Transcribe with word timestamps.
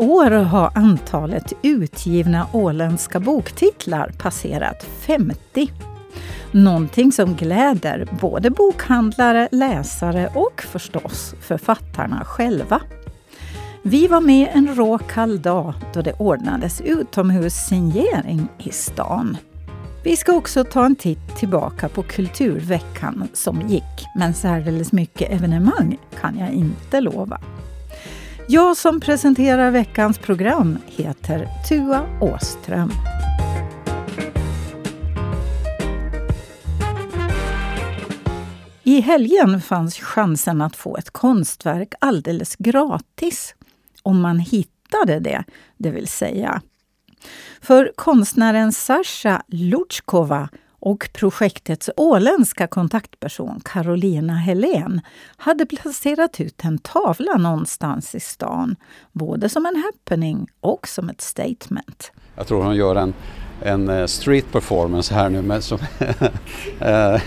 år 0.00 0.30
har 0.30 0.72
antalet 0.74 1.52
utgivna 1.62 2.46
åländska 2.52 3.20
boktitlar 3.20 4.12
passerat 4.18 4.86
50. 5.00 5.72
Någonting 6.52 7.12
som 7.12 7.34
gläder 7.34 8.08
både 8.20 8.50
bokhandlare, 8.50 9.48
läsare 9.52 10.30
och 10.34 10.62
förstås 10.62 11.34
författarna 11.40 12.24
själva. 12.24 12.80
Vi 13.82 14.06
var 14.06 14.20
med 14.20 14.48
en 14.52 14.74
rå 14.74 14.98
kall 14.98 15.42
dag 15.42 15.74
då 15.94 16.02
det 16.02 16.12
ordnades 16.12 16.80
utomhussignering 16.80 18.48
i 18.58 18.70
stan. 18.70 19.36
Vi 20.04 20.16
ska 20.16 20.32
också 20.32 20.64
ta 20.64 20.84
en 20.84 20.96
titt 20.96 21.36
tillbaka 21.36 21.88
på 21.88 22.02
Kulturveckan 22.02 23.28
som 23.32 23.60
gick, 23.68 24.06
men 24.16 24.34
särdeles 24.34 24.92
mycket 24.92 25.32
evenemang 25.32 25.98
kan 26.20 26.38
jag 26.38 26.50
inte 26.50 27.00
lova. 27.00 27.40
Jag 28.52 28.76
som 28.76 29.00
presenterar 29.00 29.70
veckans 29.70 30.18
program 30.18 30.78
heter 30.86 31.48
Tua 31.68 32.06
Åström. 32.20 32.92
I 38.82 39.00
helgen 39.00 39.60
fanns 39.60 39.96
chansen 39.96 40.60
att 40.60 40.76
få 40.76 40.96
ett 40.96 41.10
konstverk 41.10 41.94
alldeles 41.98 42.56
gratis. 42.56 43.54
Om 44.02 44.20
man 44.20 44.38
hittade 44.38 45.20
det, 45.20 45.44
det 45.76 45.90
vill 45.90 46.08
säga. 46.08 46.62
För 47.60 47.92
konstnären 47.96 48.72
Sasha 48.72 49.42
Lutjkova 49.46 50.48
och 50.80 51.08
projektets 51.12 51.90
åländska 51.96 52.66
kontaktperson 52.66 53.60
Carolina 53.64 54.32
Helén 54.32 55.00
hade 55.36 55.66
placerat 55.66 56.40
ut 56.40 56.64
en 56.64 56.78
tavla 56.78 57.36
någonstans 57.36 58.14
i 58.14 58.20
stan, 58.20 58.76
både 59.12 59.48
som 59.48 59.66
en 59.66 59.82
happening 59.82 60.46
och 60.60 60.88
som 60.88 61.08
ett 61.08 61.20
statement. 61.20 62.12
Jag 62.36 62.46
tror 62.46 62.62
hon 62.62 62.76
gör 62.76 62.96
en, 62.96 63.14
en 63.62 63.88
eh, 63.88 64.06
street 64.06 64.52
performance 64.52 65.14
här 65.14 65.28
nu. 65.28 65.42
Med, 65.42 65.64
som 65.64 65.78
eh, 66.80 67.20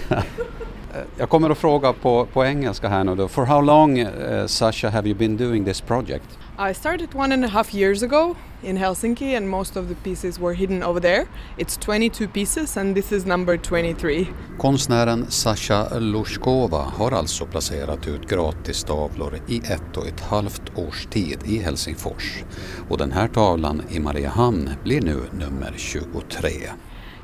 jag 1.17 1.29
kommer 1.29 1.49
att 1.49 1.57
fråga 1.57 1.93
på, 1.93 2.25
på 2.25 2.45
engelska 2.45 2.89
här 2.89 3.03
nu 3.03 3.15
då. 3.15 3.27
For 3.27 3.45
how 3.45 3.61
long, 3.61 3.99
uh, 3.99 4.45
Sasha, 4.45 4.89
have 4.89 5.07
you 5.09 5.17
been 5.17 5.37
doing 5.37 5.65
this 5.65 5.81
project? 5.81 6.37
I 6.55 6.71
started 6.71 7.15
one 7.15 7.31
and 7.31 7.43
a 7.43 7.47
half 7.47 7.73
years 7.73 8.03
ago 8.03 8.35
in 8.61 8.77
Helsinki 8.77 9.35
and 9.35 9.49
most 9.49 9.75
of 9.75 9.87
the 9.87 9.95
pieces 9.95 10.39
were 10.39 10.53
hidden 10.53 10.83
over 10.83 10.99
there. 10.99 11.25
It's 11.57 11.77
22 11.77 12.27
pieces 12.27 12.77
and 12.77 12.95
this 12.95 13.11
is 13.11 13.25
number 13.25 13.57
23. 13.57 14.27
Konstnären 14.59 15.31
Sasha 15.31 15.99
Lushkova 15.99 16.77
har 16.77 17.11
alltså 17.11 17.45
placerat 17.45 18.07
ut 18.07 18.29
gratistavlor 18.29 19.39
i 19.47 19.57
ett 19.57 19.97
och 19.97 20.07
ett 20.07 20.19
halvt 20.19 20.77
års 20.77 21.05
tid 21.05 21.39
i 21.45 21.57
Helsingfors. 21.57 22.43
Och 22.89 22.97
den 22.97 23.11
här 23.11 23.27
tavlan 23.27 23.81
i 23.89 23.99
Mariehamn 23.99 24.69
blir 24.83 25.01
nu 25.01 25.21
nummer 25.31 25.73
23. 25.77 26.51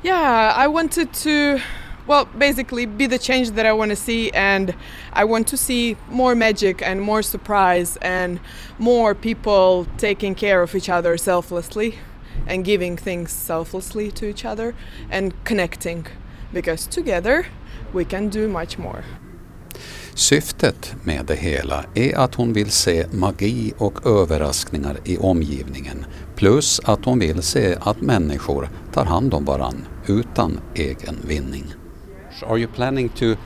Yeah, 0.02 0.64
I 0.64 0.68
wanted 0.68 1.12
to 1.12 1.60
well, 2.10 2.24
basically 2.24 2.86
be 2.86 3.06
the 3.06 3.18
change 3.18 3.52
that 3.52 3.64
I 3.64 3.72
want 3.72 3.90
to 3.90 3.96
see, 3.96 4.32
and 4.32 4.74
I 5.12 5.24
want 5.24 5.46
to 5.48 5.56
see 5.56 5.96
more 6.10 6.34
magic 6.34 6.82
and 6.82 7.00
more 7.00 7.22
surprise 7.22 7.98
and 8.02 8.40
more 8.78 9.14
people 9.14 9.86
taking 9.96 10.34
care 10.34 10.60
of 10.62 10.74
each 10.74 10.88
other 10.88 11.16
selflessly 11.16 11.94
and 12.48 12.64
giving 12.64 12.96
things 12.96 13.30
selflessly 13.30 14.10
to 14.10 14.26
each 14.26 14.44
other 14.44 14.74
and 15.08 15.32
connecting 15.44 16.06
because 16.52 16.88
together 16.88 17.46
we 17.92 18.04
can 18.04 18.28
do 18.28 18.48
much 18.48 18.76
more. 18.78 19.04
Syftet 20.14 20.94
med 21.04 21.26
det 21.26 21.36
hela 21.36 21.84
är 21.94 22.18
att 22.18 22.34
hon 22.34 22.52
vill 22.52 22.70
se 22.70 23.06
magi 23.10 23.72
och 23.78 24.06
överraskningar 24.06 24.96
i 25.04 25.18
omgivningen 25.18 26.04
plus 26.36 26.80
att 26.84 27.04
hon 27.04 27.18
vill 27.18 27.42
se 27.42 27.76
att 27.80 28.00
människor 28.00 28.68
tar 28.92 29.04
hand 29.04 29.34
om 29.34 29.44
varann 29.44 29.86
utan 30.06 30.60
egen 30.74 31.16
vinning. 31.26 31.79
Are 32.42 32.58
you 32.58 32.68
planning 32.68 33.08
to 33.10 33.36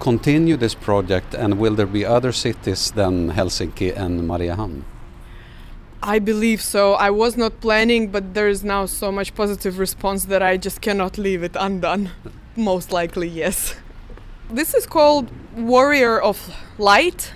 continue 0.00 0.56
this 0.56 0.74
project 0.74 1.34
and 1.34 1.58
will 1.58 1.74
there 1.74 1.86
be 1.86 2.04
other 2.04 2.32
cities 2.32 2.90
than 2.90 3.32
Helsinki 3.32 3.96
and 3.96 4.22
Mariehamn? 4.22 4.82
I 6.02 6.18
believe 6.18 6.60
so. 6.60 6.92
I 6.94 7.10
was 7.10 7.36
not 7.36 7.60
planning, 7.60 8.08
but 8.08 8.34
there 8.34 8.48
is 8.48 8.62
now 8.62 8.84
so 8.86 9.10
much 9.10 9.34
positive 9.34 9.78
response 9.78 10.26
that 10.26 10.42
I 10.42 10.58
just 10.58 10.82
cannot 10.82 11.16
leave 11.16 11.42
it 11.42 11.56
undone. 11.58 12.10
Most 12.56 12.92
likely, 12.92 13.28
yes. 13.28 13.76
This 14.50 14.74
is 14.74 14.86
called 14.86 15.30
Warrior 15.56 16.20
of 16.20 16.54
Light, 16.76 17.32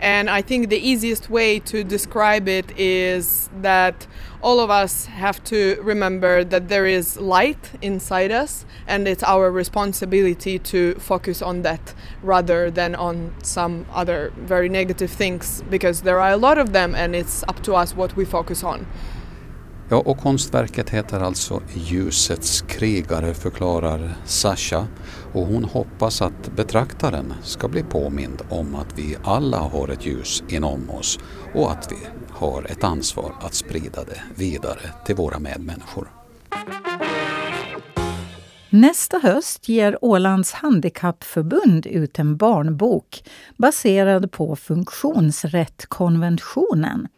and 0.00 0.30
I 0.30 0.40
think 0.40 0.70
the 0.70 0.78
easiest 0.78 1.28
way 1.28 1.58
to 1.60 1.84
describe 1.84 2.48
it 2.48 2.72
is 2.78 3.50
that 3.60 4.06
all 4.42 4.58
of 4.58 4.70
us 4.70 5.04
have 5.04 5.44
to 5.44 5.78
remember 5.82 6.42
that 6.42 6.68
there 6.68 6.86
is 6.86 7.18
light 7.18 7.72
inside 7.82 8.32
us 8.32 8.64
and 8.86 9.06
it's 9.06 9.22
our 9.22 9.50
responsibility 9.50 10.58
to 10.58 10.94
focus 10.94 11.42
on 11.42 11.60
that 11.62 11.92
rather 12.22 12.70
than 12.70 12.94
on 12.94 13.34
some 13.42 13.84
other 13.92 14.32
very 14.36 14.70
negative 14.70 15.10
things 15.10 15.62
because 15.68 16.02
there 16.02 16.18
are 16.18 16.30
a 16.30 16.38
lot 16.38 16.56
of 16.56 16.72
them 16.72 16.94
and 16.94 17.14
it's 17.14 17.44
up 17.48 17.62
to 17.64 17.74
us 17.74 17.94
what 17.94 18.16
we 18.16 18.24
focus 18.24 18.64
on. 18.64 18.86
Ja, 19.92 19.96
och 19.96 20.18
konstverket 20.18 20.90
heter 20.90 21.20
alltså 21.20 21.62
Ljusets 21.74 22.60
krigare 22.60 23.34
förklarar 23.34 24.14
Sasha 24.24 24.86
och 25.32 25.46
hon 25.46 25.64
hoppas 25.64 26.22
att 26.22 26.56
betraktaren 26.56 27.34
ska 27.42 27.68
bli 27.68 27.82
påmind 27.82 28.42
om 28.48 28.74
att 28.74 28.98
vi 28.98 29.16
alla 29.24 29.58
har 29.58 29.88
ett 29.88 30.06
ljus 30.06 30.42
inom 30.48 30.90
oss 30.90 31.18
och 31.54 31.70
att 31.70 31.92
vi 31.92 31.96
har 32.30 32.66
ett 32.70 32.84
ansvar 32.84 33.34
att 33.40 33.54
sprida 33.54 34.04
det 34.04 34.22
vidare 34.36 34.90
till 35.06 35.16
våra 35.16 35.38
medmänniskor. 35.38 36.08
Nästa 38.70 39.18
höst 39.18 39.68
ger 39.68 40.04
Ålands 40.04 40.52
handikappförbund 40.52 41.86
ut 41.86 42.18
en 42.18 42.36
barnbok 42.36 43.24
baserad 43.56 44.32
på 44.32 44.56
funktionsrättkonventionen. 44.56 47.08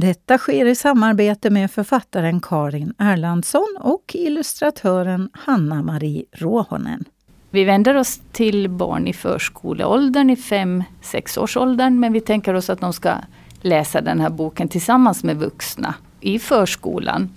Detta 0.00 0.38
sker 0.38 0.66
i 0.66 0.74
samarbete 0.74 1.50
med 1.50 1.70
författaren 1.70 2.40
Karin 2.40 2.94
Erlandsson 2.98 3.76
och 3.80 4.14
illustratören 4.14 5.30
Hanna-Marie 5.32 6.24
Råhonen. 6.32 7.04
Vi 7.50 7.64
vänder 7.64 7.94
oss 7.94 8.20
till 8.32 8.68
barn 8.68 9.06
i 9.06 9.12
förskoleåldern, 9.12 10.30
i 10.30 10.34
5-6 10.34 11.38
års 11.38 11.56
åldern, 11.56 12.00
men 12.00 12.12
vi 12.12 12.20
tänker 12.20 12.54
oss 12.54 12.70
att 12.70 12.80
de 12.80 12.92
ska 12.92 13.14
läsa 13.60 14.00
den 14.00 14.20
här 14.20 14.30
boken 14.30 14.68
tillsammans 14.68 15.24
med 15.24 15.36
vuxna 15.36 15.94
i 16.20 16.38
förskolan. 16.38 17.30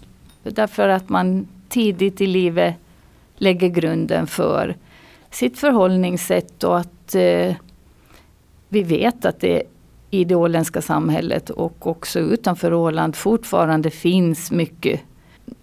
Därför 0.44 0.90
att 0.90 1.10
man 1.10 1.48
tidigt 1.70 2.22
i 2.22 2.28
livet 2.28 2.76
lägger 3.36 3.68
grunden 3.68 4.28
för 4.28 4.76
sitt 5.32 5.60
förhållningssätt 5.60 6.64
och 6.64 6.80
att 6.80 7.16
eh, 7.16 7.56
vi 8.70 8.84
vet 8.84 9.26
att 9.26 9.40
det 9.40 9.64
i 10.14 10.24
det 10.26 10.36
åländska 10.36 10.82
samhället 10.82 11.50
och 11.50 11.88
också 11.88 12.20
utanför 12.20 12.74
Åland 12.74 13.16
fortfarande 13.16 13.90
finns 13.90 14.52
mycket 14.52 15.02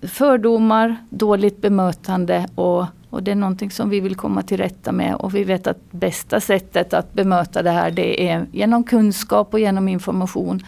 fördomar, 0.03 0.97
dåligt 1.11 1.61
bemötande 1.61 2.47
och, 2.55 2.85
och 3.11 3.23
det 3.23 3.31
är 3.31 3.35
någonting 3.35 3.71
som 3.71 3.91
vi 3.91 4.01
vill 4.01 4.15
komma 4.15 4.43
till 4.43 4.57
rätta 4.57 4.93
med. 4.93 5.15
Och 5.15 5.35
vi 5.35 5.45
vet 5.45 5.67
att 5.67 5.93
bästa 5.93 6.41
sättet 6.41 6.95
att 6.95 7.13
bemöta 7.13 7.63
det 7.63 7.71
här 7.71 7.91
det 7.91 8.29
är 8.29 8.47
genom 8.53 8.85
kunskap 8.85 9.55
och 9.55 9.61
genom 9.61 9.89
information. 9.89 10.61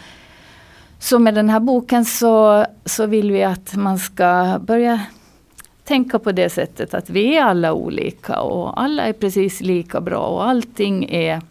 Så 0.98 1.18
med 1.18 1.34
den 1.34 1.50
här 1.50 1.60
boken 1.60 2.04
så, 2.04 2.66
så 2.84 3.06
vill 3.06 3.32
vi 3.32 3.42
att 3.42 3.74
man 3.74 3.98
ska 3.98 4.58
börja 4.66 5.00
tänka 5.84 6.18
på 6.18 6.32
det 6.32 6.50
sättet 6.50 6.94
att 6.94 7.10
vi 7.10 7.36
är 7.36 7.42
alla 7.42 7.72
olika 7.72 8.40
och 8.40 8.82
alla 8.82 9.02
är 9.02 9.12
precis 9.12 9.60
lika 9.60 10.00
bra 10.00 10.26
och 10.26 10.48
allting 10.48 11.04
är 11.10 11.42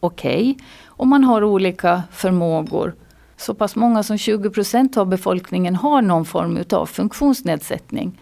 okej. 0.00 0.50
Okay. 0.50 0.64
Och 1.02 1.08
man 1.08 1.24
har 1.24 1.44
olika 1.44 2.02
förmågor. 2.10 2.94
Så 3.36 3.54
pass 3.54 3.76
många 3.76 4.02
som 4.02 4.18
20 4.18 4.50
procent 4.50 4.96
av 4.96 5.06
befolkningen 5.06 5.76
har 5.76 6.02
någon 6.02 6.24
form 6.24 6.64
av 6.72 6.86
funktionsnedsättning. 6.86 8.20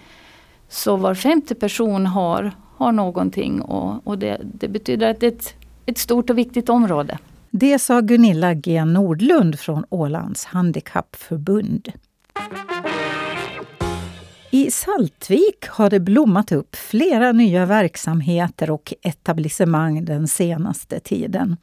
Så 0.69 0.97
var 0.97 1.15
femte 1.15 1.55
person 1.55 2.07
har, 2.07 2.53
har 2.77 2.93
någonting 2.93 3.61
och, 3.63 4.07
och 4.07 4.19
det, 4.19 4.41
det 4.43 4.69
betyder 4.69 5.11
att 5.11 5.21
det 5.21 5.27
är 5.27 5.33
ett, 5.33 5.55
ett 5.87 5.99
stort 5.99 6.31
och 6.31 6.39
viktigt 6.39 6.69
område. 6.69 7.19
Det 7.51 7.79
sa 7.79 8.01
Gunilla 8.01 8.55
G 8.55 8.85
Nordlund 8.85 9.59
från 9.59 9.85
Ålands 9.89 10.45
handikappförbund. 10.45 11.93
I 14.53 14.71
Saltvik 14.71 15.67
har 15.69 15.91
det 15.91 16.01
blommat 16.01 16.53
upp 16.53 16.77
flera 16.77 17.33
nya 17.33 17.67
verksamheter 17.67 18.71
och 18.71 18.95
etablissemang 19.03 20.05
den 20.05 20.29
senaste 20.29 21.01
tiden. 21.01 21.57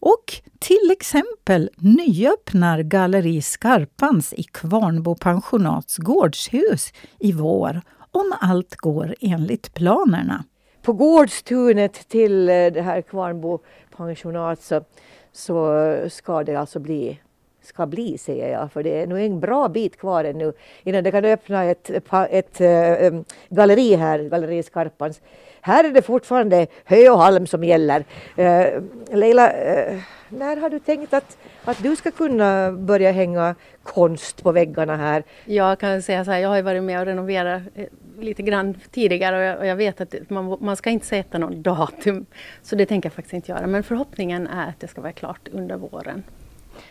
Och 0.00 0.24
till 0.58 0.90
exempel 0.92 1.70
nyöppnar 1.76 2.82
Galleri 2.82 3.42
Skarpans 3.42 4.32
i 4.32 4.42
Kvarnbo 4.42 5.14
pensionats 5.14 5.96
gårdshus 5.96 6.92
i 7.18 7.32
vår 7.32 7.80
om 8.10 8.34
allt 8.40 8.76
går 8.76 9.14
enligt 9.20 9.74
planerna. 9.74 10.44
På 10.82 10.92
gårdstunet 10.92 12.08
till 12.08 12.48
eh, 12.48 12.54
det 12.54 12.82
här 12.82 13.02
Kvarnbo 13.02 13.58
pensionat 13.96 14.62
så, 14.62 14.84
så 15.32 15.96
ska 16.10 16.44
det 16.44 16.54
alltså 16.54 16.78
bli 16.78 17.20
ska 17.68 17.86
bli, 17.86 18.18
säger 18.18 18.52
jag. 18.52 18.72
För 18.72 18.82
det 18.82 19.02
är 19.02 19.06
nog 19.06 19.20
en 19.20 19.40
bra 19.40 19.68
bit 19.68 19.98
kvar 19.98 20.24
ännu 20.24 20.52
innan 20.82 21.04
det 21.04 21.10
kan 21.10 21.24
öppna 21.24 21.64
ett, 21.64 21.90
ett, 21.90 22.12
ett 22.30 22.60
äh, 22.60 23.20
galleri 23.48 23.94
här, 23.94 24.18
Galleri 24.18 24.62
Skarpans. 24.62 25.20
Här 25.60 25.84
är 25.84 25.92
det 25.92 26.02
fortfarande 26.02 26.66
hö 26.84 27.08
och 27.10 27.18
halm 27.18 27.46
som 27.46 27.64
gäller. 27.64 28.04
Äh, 28.36 28.82
Leila, 29.12 29.52
äh, 29.52 29.98
när 30.28 30.56
har 30.56 30.70
du 30.70 30.78
tänkt 30.78 31.14
att, 31.14 31.38
att 31.64 31.82
du 31.82 31.96
ska 31.96 32.10
kunna 32.10 32.72
börja 32.72 33.12
hänga 33.12 33.54
konst 33.82 34.42
på 34.42 34.52
väggarna 34.52 34.96
här? 34.96 35.22
Jag 35.44 35.78
kan 35.78 36.02
säga 36.02 36.24
så 36.24 36.30
här, 36.30 36.38
jag 36.38 36.48
har 36.48 36.62
varit 36.62 36.82
med 36.82 37.00
och 37.00 37.06
renoverat 37.06 37.62
eh, 37.74 37.86
lite 38.18 38.42
grann 38.42 38.74
tidigare 38.90 39.36
och 39.36 39.42
jag, 39.42 39.58
och 39.58 39.66
jag 39.66 39.76
vet 39.76 40.00
att 40.00 40.30
man, 40.30 40.56
man, 40.60 40.76
ska 40.76 40.90
inte 40.90 41.06
sätta 41.06 41.38
någon 41.38 41.62
datum. 41.62 42.26
Så 42.62 42.76
det 42.76 42.86
tänker 42.86 43.06
jag 43.06 43.14
faktiskt 43.14 43.34
inte 43.34 43.52
göra. 43.52 43.66
Men 43.66 43.82
förhoppningen 43.82 44.46
är 44.46 44.68
att 44.68 44.80
det 44.80 44.88
ska 44.88 45.00
vara 45.00 45.12
klart 45.12 45.48
under 45.52 45.76
våren. 45.76 46.22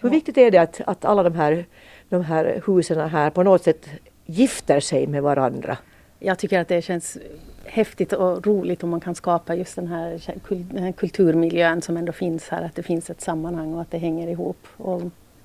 Hur 0.01 0.09
viktigt 0.09 0.37
är 0.37 0.51
det 0.51 0.57
att, 0.57 0.81
att 0.85 1.05
alla 1.05 1.23
de 1.23 1.35
här, 1.35 1.65
de 2.09 2.23
här 2.23 2.61
husen 2.67 3.09
här 3.09 3.29
på 3.29 3.43
något 3.43 3.63
sätt 3.63 3.89
gifter 4.25 4.79
sig 4.79 5.07
med 5.07 5.23
varandra? 5.23 5.77
Jag 6.19 6.39
tycker 6.39 6.59
att 6.59 6.67
det 6.67 6.81
känns 6.81 7.17
häftigt 7.65 8.13
och 8.13 8.47
roligt 8.47 8.83
om 8.83 8.89
man 8.89 8.99
kan 8.99 9.15
skapa 9.15 9.55
just 9.55 9.75
den 9.75 9.87
här, 9.87 10.21
den 10.73 10.83
här 10.83 10.91
kulturmiljön 10.91 11.81
som 11.81 11.97
ändå 11.97 12.11
finns 12.11 12.49
här, 12.49 12.61
att 12.61 12.75
det 12.75 12.83
finns 12.83 13.09
ett 13.09 13.21
sammanhang 13.21 13.73
och 13.73 13.81
att 13.81 13.91
det 13.91 13.97
hänger 13.97 14.27
ihop. 14.27 14.67
Och, 14.77 15.01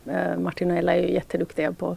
eh, 0.07 0.39
Martin 0.39 0.71
och 0.71 0.77
Ella 0.77 0.95
är 0.95 1.03
ju 1.03 1.13
jätteduktiga 1.13 1.73
på 1.73 1.97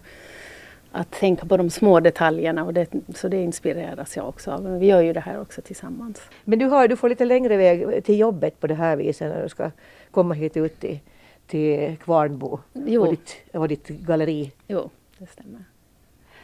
att 0.92 1.12
tänka 1.12 1.46
på 1.46 1.58
de 1.58 1.70
små 1.70 2.00
detaljerna 2.00 2.64
och 2.64 2.74
det, 2.74 2.88
så 3.16 3.28
det 3.28 3.44
inspireras 3.44 4.18
jag 4.18 4.30
också 4.30 4.52
av. 4.52 4.64
Men 4.64 4.80
vi 4.80 4.86
gör 4.86 5.02
ju 5.02 5.14
det 5.14 5.20
här 5.20 5.42
också 5.42 5.62
tillsammans. 5.62 6.22
Men 6.44 6.60
du, 6.60 6.66
har, 6.66 6.88
du 6.88 6.96
får 6.96 7.10
lite 7.10 7.26
längre 7.26 7.58
väg 7.58 8.04
till 8.06 8.20
jobbet 8.20 8.60
på 8.60 8.68
det 8.68 8.76
här 8.76 8.96
viset 8.96 9.30
när 9.30 9.44
du 9.44 9.50
ska 9.50 9.72
komma 10.12 10.34
hit 10.34 10.58
ut 10.58 10.80
till, 10.80 11.00
till 11.48 11.98
Kvarnbo 11.98 12.60
jo. 12.74 13.02
Och, 13.02 13.10
ditt, 13.10 13.36
och 13.54 13.68
ditt 13.68 13.88
galleri. 13.88 14.52
Jo, 14.68 14.90
det 15.18 15.28
stämmer. 15.32 15.64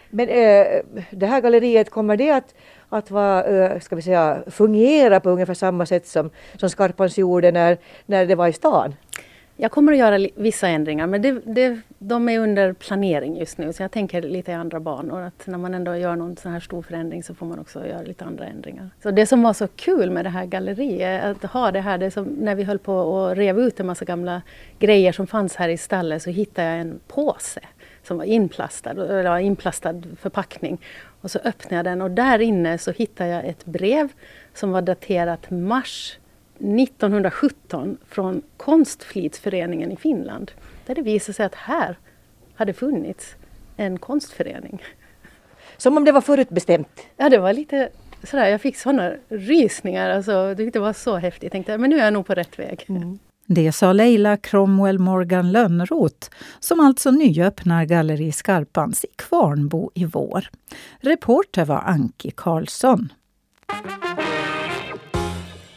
Men 0.09 0.30
äh, 0.30 0.81
det 1.12 1.25
här 1.25 1.42
galleriet, 1.42 1.89
kommer 1.89 2.18
det 2.18 2.31
att, 2.31 2.56
att 2.89 3.12
vara, 3.12 3.44
äh, 3.44 3.80
ska 3.80 3.95
vi 3.95 4.01
säga, 4.01 4.44
fungera 4.48 5.19
på 5.19 5.30
ungefär 5.30 5.53
samma 5.53 5.86
sätt 5.86 6.07
som, 6.07 6.30
som 6.57 6.69
Skarpans 6.69 7.18
gjorde 7.18 7.51
när, 7.51 7.77
när 8.06 8.25
det 8.25 8.36
var 8.36 8.48
i 8.48 8.53
stan? 8.53 8.95
Jag 9.61 9.71
kommer 9.71 9.91
att 9.91 9.97
göra 9.97 10.27
vissa 10.35 10.67
ändringar 10.67 11.07
men 11.07 11.21
det, 11.21 11.31
det, 11.31 11.79
de 11.99 12.29
är 12.29 12.39
under 12.39 12.73
planering 12.73 13.37
just 13.37 13.57
nu 13.57 13.73
så 13.73 13.83
jag 13.83 13.91
tänker 13.91 14.21
lite 14.21 14.51
i 14.51 14.53
andra 14.53 14.79
banor. 14.79 15.21
Att 15.21 15.47
när 15.47 15.57
man 15.57 15.73
ändå 15.73 15.95
gör 15.95 16.15
någon 16.15 16.37
sån 16.37 16.51
här 16.51 16.59
stor 16.59 16.81
förändring 16.81 17.23
så 17.23 17.35
får 17.35 17.45
man 17.45 17.59
också 17.59 17.87
göra 17.87 18.01
lite 18.01 18.25
andra 18.25 18.45
ändringar. 18.45 18.89
Så 19.03 19.11
det 19.11 19.25
som 19.25 19.43
var 19.43 19.53
så 19.53 19.67
kul 19.67 20.11
med 20.11 20.25
det 20.25 20.29
här 20.29 20.45
galleriet, 20.45 21.23
att 21.43 21.51
ha 21.51 21.71
det 21.71 21.79
här, 21.79 21.97
det 21.97 22.11
som 22.11 22.23
när 22.23 22.55
vi 22.55 22.63
höll 22.63 22.79
på 22.79 23.17
att 23.17 23.37
rev 23.37 23.59
ut 23.59 23.79
en 23.79 23.85
massa 23.85 24.05
gamla 24.05 24.41
grejer 24.79 25.11
som 25.11 25.27
fanns 25.27 25.55
här 25.55 25.69
i 25.69 25.77
stallet 25.77 26.21
så 26.21 26.29
hittade 26.29 26.67
jag 26.67 26.79
en 26.79 26.99
påse 27.07 27.61
som 28.03 28.17
var 28.17 28.25
inplastad, 28.25 28.91
eller 28.91 29.37
inplastad 29.37 30.01
förpackning. 30.19 30.81
Och 31.21 31.31
så 31.31 31.39
öppnade 31.39 31.75
jag 31.75 31.85
den 31.85 32.01
och 32.01 32.11
där 32.11 32.39
inne 32.39 32.77
så 32.77 32.91
hittade 32.91 33.29
jag 33.29 33.45
ett 33.45 33.65
brev 33.65 34.09
som 34.53 34.71
var 34.71 34.81
daterat 34.81 35.51
mars 35.51 36.17
1917 36.61 37.97
från 38.09 38.41
Konstflitsföreningen 38.57 39.91
i 39.91 39.95
Finland. 39.95 40.51
Där 40.85 40.95
det 40.95 41.01
visade 41.01 41.33
sig 41.33 41.45
att 41.45 41.55
här 41.55 41.97
hade 42.55 42.73
funnits 42.73 43.35
en 43.77 43.99
konstförening. 43.99 44.81
Som 45.77 45.97
om 45.97 46.05
det 46.05 46.11
var 46.11 46.21
förutbestämt? 46.21 47.01
Ja, 47.17 47.29
det 47.29 47.37
var 47.37 47.53
lite 47.53 47.89
sådär, 48.23 48.47
jag 48.47 48.61
fick 48.61 48.77
sådana 48.77 49.13
rysningar. 49.29 50.09
Alltså, 50.09 50.55
det 50.55 50.79
var 50.79 50.93
så 50.93 51.17
häftigt. 51.17 51.43
Jag 51.43 51.51
tänkte 51.51 51.77
men 51.77 51.89
nu 51.89 51.99
är 51.99 52.03
jag 52.03 52.13
nog 52.13 52.25
på 52.25 52.33
rätt 52.33 52.59
väg. 52.59 52.85
Mm. 52.89 53.19
Det 53.45 53.71
sa 53.71 53.93
Leila 53.93 54.37
Cromwell 54.37 54.99
Morgan 54.99 55.51
Lönnroth 55.51 56.29
som 56.59 56.79
alltså 56.79 57.11
nyöppnar 57.11 57.85
Galleri 57.85 58.31
Skarpans 58.31 59.03
i 59.03 59.07
Kvarnbo 59.15 59.91
i 59.93 60.05
vår. 60.05 60.49
Reporter 60.99 61.65
var 61.65 61.83
Anki 61.85 62.31
Karlsson. 62.31 63.09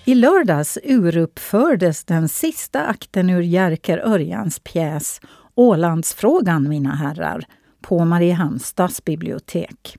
I 0.06 0.14
lördags 0.14 0.78
uruppfördes 0.82 2.04
den 2.04 2.28
sista 2.28 2.80
akten 2.80 3.30
ur 3.30 3.40
Jerker 3.40 3.98
Örjans 3.98 4.58
pjäs 4.58 5.20
Ålandsfrågan, 5.54 6.68
mina 6.68 6.94
herrar, 6.94 7.44
på 7.80 8.04
Mariehamns 8.04 8.66
stadsbibliotek. 8.66 9.96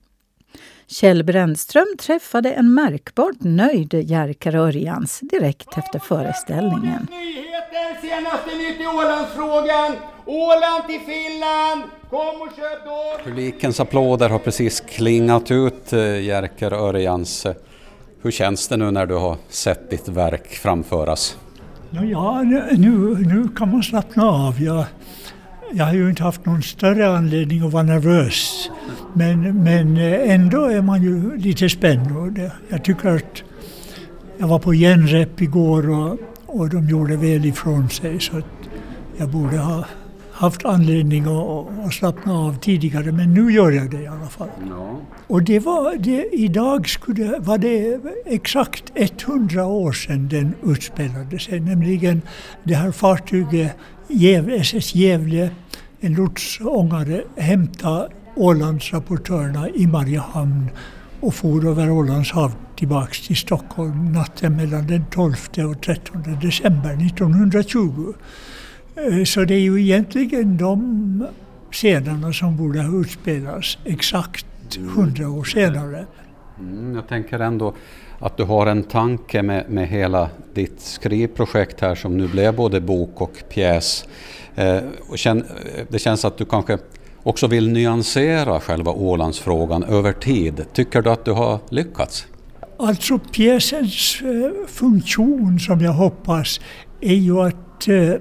Kjell 0.86 1.24
Brännström 1.24 1.96
träffade 1.98 2.52
en 2.52 2.74
märkbart 2.74 3.36
nöjd 3.40 3.94
Jerker 3.94 4.54
Örjans 4.54 5.20
direkt 5.20 5.78
efter 5.78 5.98
föreställningen. 5.98 7.06
Nyheter, 7.10 8.00
senaste 8.00 8.56
nytt 8.56 8.80
i 8.80 8.86
Ålandsfrågan! 8.86 9.96
Åland 10.26 10.86
till 10.88 11.00
Finland! 11.00 11.82
Kom 12.10 12.42
och 12.42 12.48
köp 12.56 12.84
då! 12.84 13.24
Publikens 13.24 13.80
applåder 13.80 14.28
har 14.28 14.38
precis 14.38 14.80
klingat 14.80 15.50
ut 15.50 15.92
eh, 15.92 16.20
Jerker 16.20 16.72
Örjans 16.72 17.46
hur 18.26 18.30
känns 18.30 18.68
det 18.68 18.76
nu 18.76 18.90
när 18.90 19.06
du 19.06 19.14
har 19.14 19.36
sett 19.48 19.90
ditt 19.90 20.08
verk 20.08 20.48
framföras? 20.48 21.36
Ja, 21.90 22.42
nu, 22.42 23.14
nu 23.26 23.48
kan 23.56 23.70
man 23.70 23.82
slappna 23.82 24.24
av. 24.24 24.62
Jag, 24.62 24.84
jag 25.72 25.84
har 25.84 25.94
ju 25.94 26.10
inte 26.10 26.22
haft 26.22 26.46
någon 26.46 26.62
större 26.62 27.08
anledning 27.08 27.66
att 27.66 27.72
vara 27.72 27.82
nervös. 27.82 28.70
Men, 29.12 29.62
men 29.64 29.96
eh, 29.96 30.34
ändå 30.34 30.64
är 30.64 30.82
man 30.82 31.02
ju 31.02 31.36
lite 31.36 31.68
spänd. 31.68 32.38
Jag 32.68 32.84
tycker 32.84 33.08
att 33.08 33.42
jag 34.38 34.48
var 34.48 34.58
på 34.58 34.72
genrep 34.72 35.40
igår 35.40 35.90
och, 35.90 36.18
och 36.46 36.68
de 36.68 36.88
gjorde 36.88 37.16
väl 37.16 37.46
ifrån 37.46 37.90
sig 37.90 38.20
så 38.20 38.38
att 38.38 38.68
jag 39.16 39.28
borde 39.28 39.58
ha 39.58 39.84
haft 40.36 40.64
anledning 40.64 41.24
att, 41.24 41.86
att 41.86 41.94
slappna 41.94 42.32
av 42.38 42.58
tidigare 42.58 43.12
men 43.12 43.34
nu 43.34 43.52
gör 43.52 43.70
jag 43.70 43.90
det 43.90 44.02
i 44.02 44.06
alla 44.06 44.26
fall. 44.26 44.48
Ja. 44.68 45.00
Och 45.26 45.42
det 45.42 45.58
var, 45.58 45.96
det, 45.98 46.28
idag 46.32 46.88
skulle, 46.88 47.38
var 47.38 47.58
det 47.58 48.00
exakt 48.26 48.92
100 48.94 49.66
år 49.66 49.92
sedan 49.92 50.28
den 50.28 50.54
utspelade 50.64 51.38
sig, 51.38 51.60
nämligen 51.60 52.22
det 52.64 52.74
här 52.74 52.92
fartyget 52.92 53.72
SS 54.48 54.94
Gävle, 54.94 55.50
en 56.00 56.14
lotsångare, 56.14 57.22
hämtade 57.36 58.08
Ålandsrapportörerna 58.36 59.68
i 59.68 59.86
Mariehamn 59.86 60.70
och 61.20 61.34
for 61.34 61.68
över 61.68 61.90
Ålands 61.90 62.32
hav 62.32 62.52
tillbaks 62.76 63.26
till 63.26 63.36
Stockholm 63.36 64.12
natten 64.12 64.56
mellan 64.56 64.86
den 64.86 65.04
12 65.10 65.34
och 65.70 65.82
13 65.82 66.22
december 66.42 67.06
1920. 67.06 68.14
Eh, 68.96 69.24
så 69.24 69.44
det 69.44 69.54
är 69.54 69.60
ju 69.60 69.82
egentligen 69.82 70.56
de 70.56 71.26
scenerna 71.70 72.32
som 72.32 72.56
borde 72.56 72.82
ha 72.82 73.00
utspelats 73.00 73.78
exakt 73.84 74.46
hundra 74.96 75.30
år 75.30 75.44
senare. 75.44 76.06
Mm, 76.58 76.94
jag 76.94 77.08
tänker 77.08 77.40
ändå 77.40 77.74
att 78.18 78.36
du 78.36 78.44
har 78.44 78.66
en 78.66 78.82
tanke 78.82 79.42
med, 79.42 79.70
med 79.70 79.88
hela 79.88 80.30
ditt 80.54 80.80
skrivprojekt 80.80 81.80
här 81.80 81.94
som 81.94 82.16
nu 82.16 82.28
blev 82.28 82.56
både 82.56 82.80
bok 82.80 83.20
och 83.20 83.42
pjäs. 83.48 84.08
Eh, 84.54 84.78
och 85.08 85.18
känn, 85.18 85.44
det 85.88 85.98
känns 85.98 86.24
att 86.24 86.38
du 86.38 86.44
kanske 86.44 86.78
också 87.22 87.46
vill 87.46 87.72
nyansera 87.72 88.60
själva 88.60 88.92
Ålandsfrågan 88.92 89.84
över 89.84 90.12
tid. 90.12 90.64
Tycker 90.72 91.02
du 91.02 91.10
att 91.10 91.24
du 91.24 91.32
har 91.32 91.58
lyckats? 91.68 92.26
Alltså 92.78 93.18
pjäsens 93.18 94.22
eh, 94.22 94.66
funktion 94.66 95.58
som 95.58 95.80
jag 95.80 95.92
hoppas 95.92 96.60
är 97.00 97.14
ju 97.14 97.40
att 97.40 97.88
eh, 97.88 98.12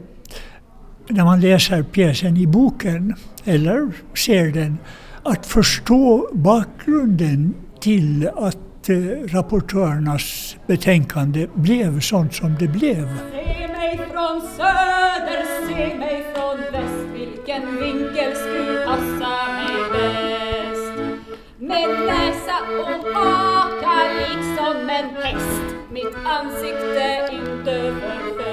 när 1.08 1.24
man 1.24 1.40
läser 1.40 1.84
pjäsen 1.84 2.38
i 2.38 2.48
boken 2.48 3.16
eller 3.44 3.92
ser 4.14 4.52
den, 4.52 4.78
att 5.24 5.46
förstå 5.46 6.30
bakgrunden 6.34 7.54
till 7.80 8.30
att 8.36 8.90
eh, 8.90 8.96
rapportörernas 9.28 10.58
betänkande 10.68 11.48
blev 11.54 12.00
sånt 12.00 12.36
som 12.36 12.56
det 12.60 12.68
blev. 12.68 13.08
Se 13.32 13.68
mig 13.68 13.98
från 14.12 14.42
söder, 14.42 15.68
se 15.68 15.98
mig 15.98 16.26
från 16.36 16.58
väst, 16.72 17.08
vilken 17.14 17.78
vinkel 17.80 18.36
skulle 18.36 18.86
passa 18.86 19.52
mig 19.52 19.76
bäst? 19.92 21.00
Med 21.58 21.90
näsa 21.90 22.58
och 22.82 23.16
haka 23.16 23.98
liksom 24.20 24.90
en 24.90 25.24
häst, 25.24 25.76
mitt 25.92 26.16
ansikte 26.26 27.30
inte 27.32 27.94
förfäst. 28.02 28.45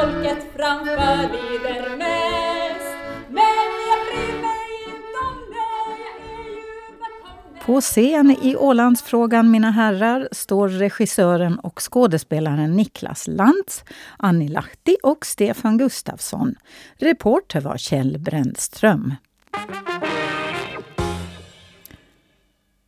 Folket 0.00 0.46
framför 0.56 0.96
lider 1.32 1.96
mest. 1.96 2.96
Men 3.28 3.66
jag 3.88 3.98
bryr 4.06 4.40
mig 4.42 4.66
inte 4.86 5.18
om 5.28 5.38
det, 5.50 6.00
jag 6.02 6.26
är 6.26 6.50
ju 6.50 6.98
bakom 6.98 7.66
På 7.66 7.80
scen 7.80 8.36
i 8.42 8.56
Ålandsfrågan, 8.56 9.50
mina 9.50 9.70
herrar, 9.70 10.28
står 10.32 10.68
regissören 10.68 11.58
och 11.58 11.80
skådespelaren 11.80 12.76
Niklas 12.76 13.26
Lantz, 13.28 13.84
Annie 14.18 14.48
Lahti 14.48 14.96
och 15.02 15.26
Stefan 15.26 15.78
Gustafsson. 15.78 16.54
Reporter 16.94 17.60
var 17.60 17.76
Kjell 17.76 18.18
Brändström. 18.18 19.14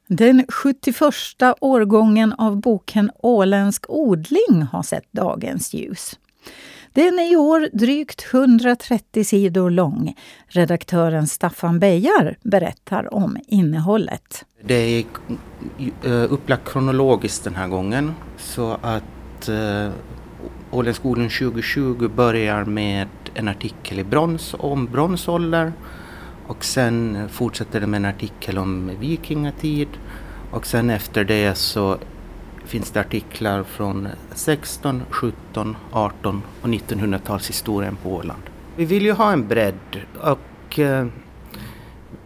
Den 0.06 0.44
71 0.48 0.96
årgången 1.60 2.32
av 2.32 2.60
boken 2.60 3.10
Åländsk 3.18 3.84
odling 3.88 4.62
har 4.72 4.82
sett 4.82 5.12
dagens 5.12 5.74
ljus. 5.74 6.18
Den 6.94 7.18
är 7.18 7.32
i 7.32 7.36
år 7.36 7.68
drygt 7.72 8.26
130 8.34 9.24
sidor 9.24 9.70
lång. 9.70 10.14
Redaktören 10.46 11.26
Staffan 11.26 11.78
Bejar 11.78 12.36
berättar 12.42 13.14
om 13.14 13.36
innehållet. 13.46 14.44
Det 14.64 14.74
är 14.74 15.04
eh, 16.04 16.32
upplagt 16.32 16.72
kronologiskt 16.72 17.44
den 17.44 17.54
här 17.54 17.68
gången 17.68 18.14
så 18.36 18.78
att 18.82 19.48
eh, 19.48 19.90
Åländsk 20.70 21.02
2020 21.02 22.08
börjar 22.08 22.64
med 22.64 23.08
en 23.34 23.48
artikel 23.48 23.98
i 23.98 24.04
brons 24.04 24.54
om 24.58 24.86
bronsålder 24.86 25.72
och 26.46 26.64
sen 26.64 27.28
fortsätter 27.28 27.80
det 27.80 27.86
med 27.86 27.98
en 27.98 28.04
artikel 28.04 28.58
om 28.58 28.90
vikingatid 29.00 29.88
och 30.50 30.66
sen 30.66 30.90
efter 30.90 31.24
det 31.24 31.54
så 31.54 31.98
finns 32.72 32.90
det 32.90 33.00
artiklar 33.00 33.62
från 33.62 34.08
16, 34.34 35.02
17, 35.10 35.76
18 35.90 36.42
och 36.62 36.68
1900-talshistorien 36.68 37.96
på 38.02 38.14
Åland. 38.14 38.42
Vi 38.76 38.84
vill 38.84 39.02
ju 39.02 39.12
ha 39.12 39.32
en 39.32 39.48
bredd 39.48 40.00
och 40.20 40.78
eh, 40.78 41.06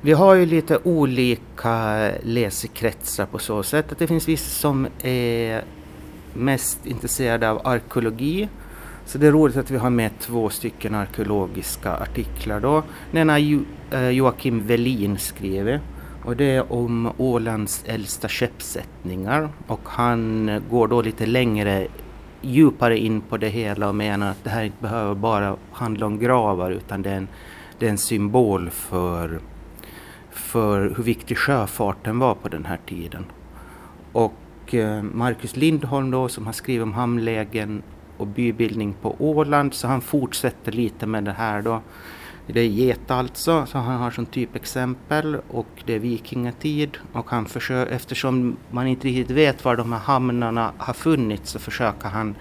vi 0.00 0.12
har 0.12 0.34
ju 0.34 0.46
lite 0.46 0.78
olika 0.84 2.10
läsekretsar 2.22 3.26
på 3.26 3.38
så 3.38 3.62
sätt 3.62 3.92
att 3.92 3.98
det 3.98 4.06
finns 4.06 4.28
vissa 4.28 4.50
som 4.50 4.86
är 5.02 5.64
mest 6.34 6.86
intresserade 6.86 7.50
av 7.50 7.66
arkeologi. 7.66 8.48
Så 9.06 9.18
det 9.18 9.26
är 9.26 9.32
roligt 9.32 9.56
att 9.56 9.70
vi 9.70 9.76
har 9.76 9.90
med 9.90 10.10
två 10.20 10.50
stycken 10.50 10.94
arkeologiska 10.94 11.96
artiklar 11.96 12.60
då. 12.60 12.82
Den 13.10 13.20
ena 13.20 13.32
har 13.32 13.60
eh, 13.90 14.10
Joakim 14.10 14.66
Velin 14.66 15.18
skrivit 15.18 15.80
och 16.26 16.36
det 16.36 16.44
är 16.44 16.72
om 16.72 17.12
Ålands 17.16 17.84
äldsta 17.86 18.28
skeppssättningar 18.28 19.48
och 19.66 19.80
han 19.84 20.50
går 20.70 20.88
då 20.88 21.02
lite 21.02 21.26
längre 21.26 21.86
djupare 22.40 22.98
in 22.98 23.20
på 23.20 23.36
det 23.36 23.48
hela 23.48 23.88
och 23.88 23.94
menar 23.94 24.30
att 24.30 24.44
det 24.44 24.50
här 24.50 24.64
inte 24.64 24.82
behöver 24.82 25.14
bara 25.14 25.56
handla 25.72 26.06
om 26.06 26.18
gravar 26.18 26.70
utan 26.70 27.02
det 27.02 27.10
är 27.10 27.16
en, 27.16 27.28
det 27.78 27.86
är 27.86 27.90
en 27.90 27.98
symbol 27.98 28.70
för, 28.70 29.40
för 30.30 30.94
hur 30.96 31.02
viktig 31.04 31.38
sjöfarten 31.38 32.18
var 32.18 32.34
på 32.34 32.48
den 32.48 32.64
här 32.64 32.78
tiden. 32.86 33.24
Och 34.12 34.74
eh, 34.74 35.02
Marcus 35.02 35.56
Lindholm 35.56 36.10
då 36.10 36.28
som 36.28 36.46
har 36.46 36.52
skrivit 36.52 36.82
om 36.82 36.92
hamnlägen 36.92 37.82
och 38.16 38.26
bybildning 38.26 38.94
på 39.02 39.16
Åland 39.18 39.74
så 39.74 39.88
han 39.88 40.00
fortsätter 40.00 40.72
lite 40.72 41.06
med 41.06 41.24
det 41.24 41.32
här 41.32 41.62
då 41.62 41.82
det 42.46 42.60
är 42.60 42.68
get 42.68 43.10
alltså, 43.10 43.66
som 43.66 43.80
han 43.80 44.00
har 44.00 44.10
som 44.10 44.26
typexempel 44.26 45.36
och 45.48 45.66
det 45.86 45.94
är 45.94 45.98
vikingatid 45.98 46.98
och 47.12 47.30
han 47.30 47.46
försöker, 47.46 47.92
eftersom 47.92 48.56
man 48.70 48.86
inte 48.86 49.08
riktigt 49.08 49.36
vet 49.36 49.64
var 49.64 49.76
de 49.76 49.92
här 49.92 49.98
hamnarna 49.98 50.72
har 50.78 50.94
funnits 50.94 51.50
så 51.50 51.58
försöker 51.58 52.08
han, 52.08 52.34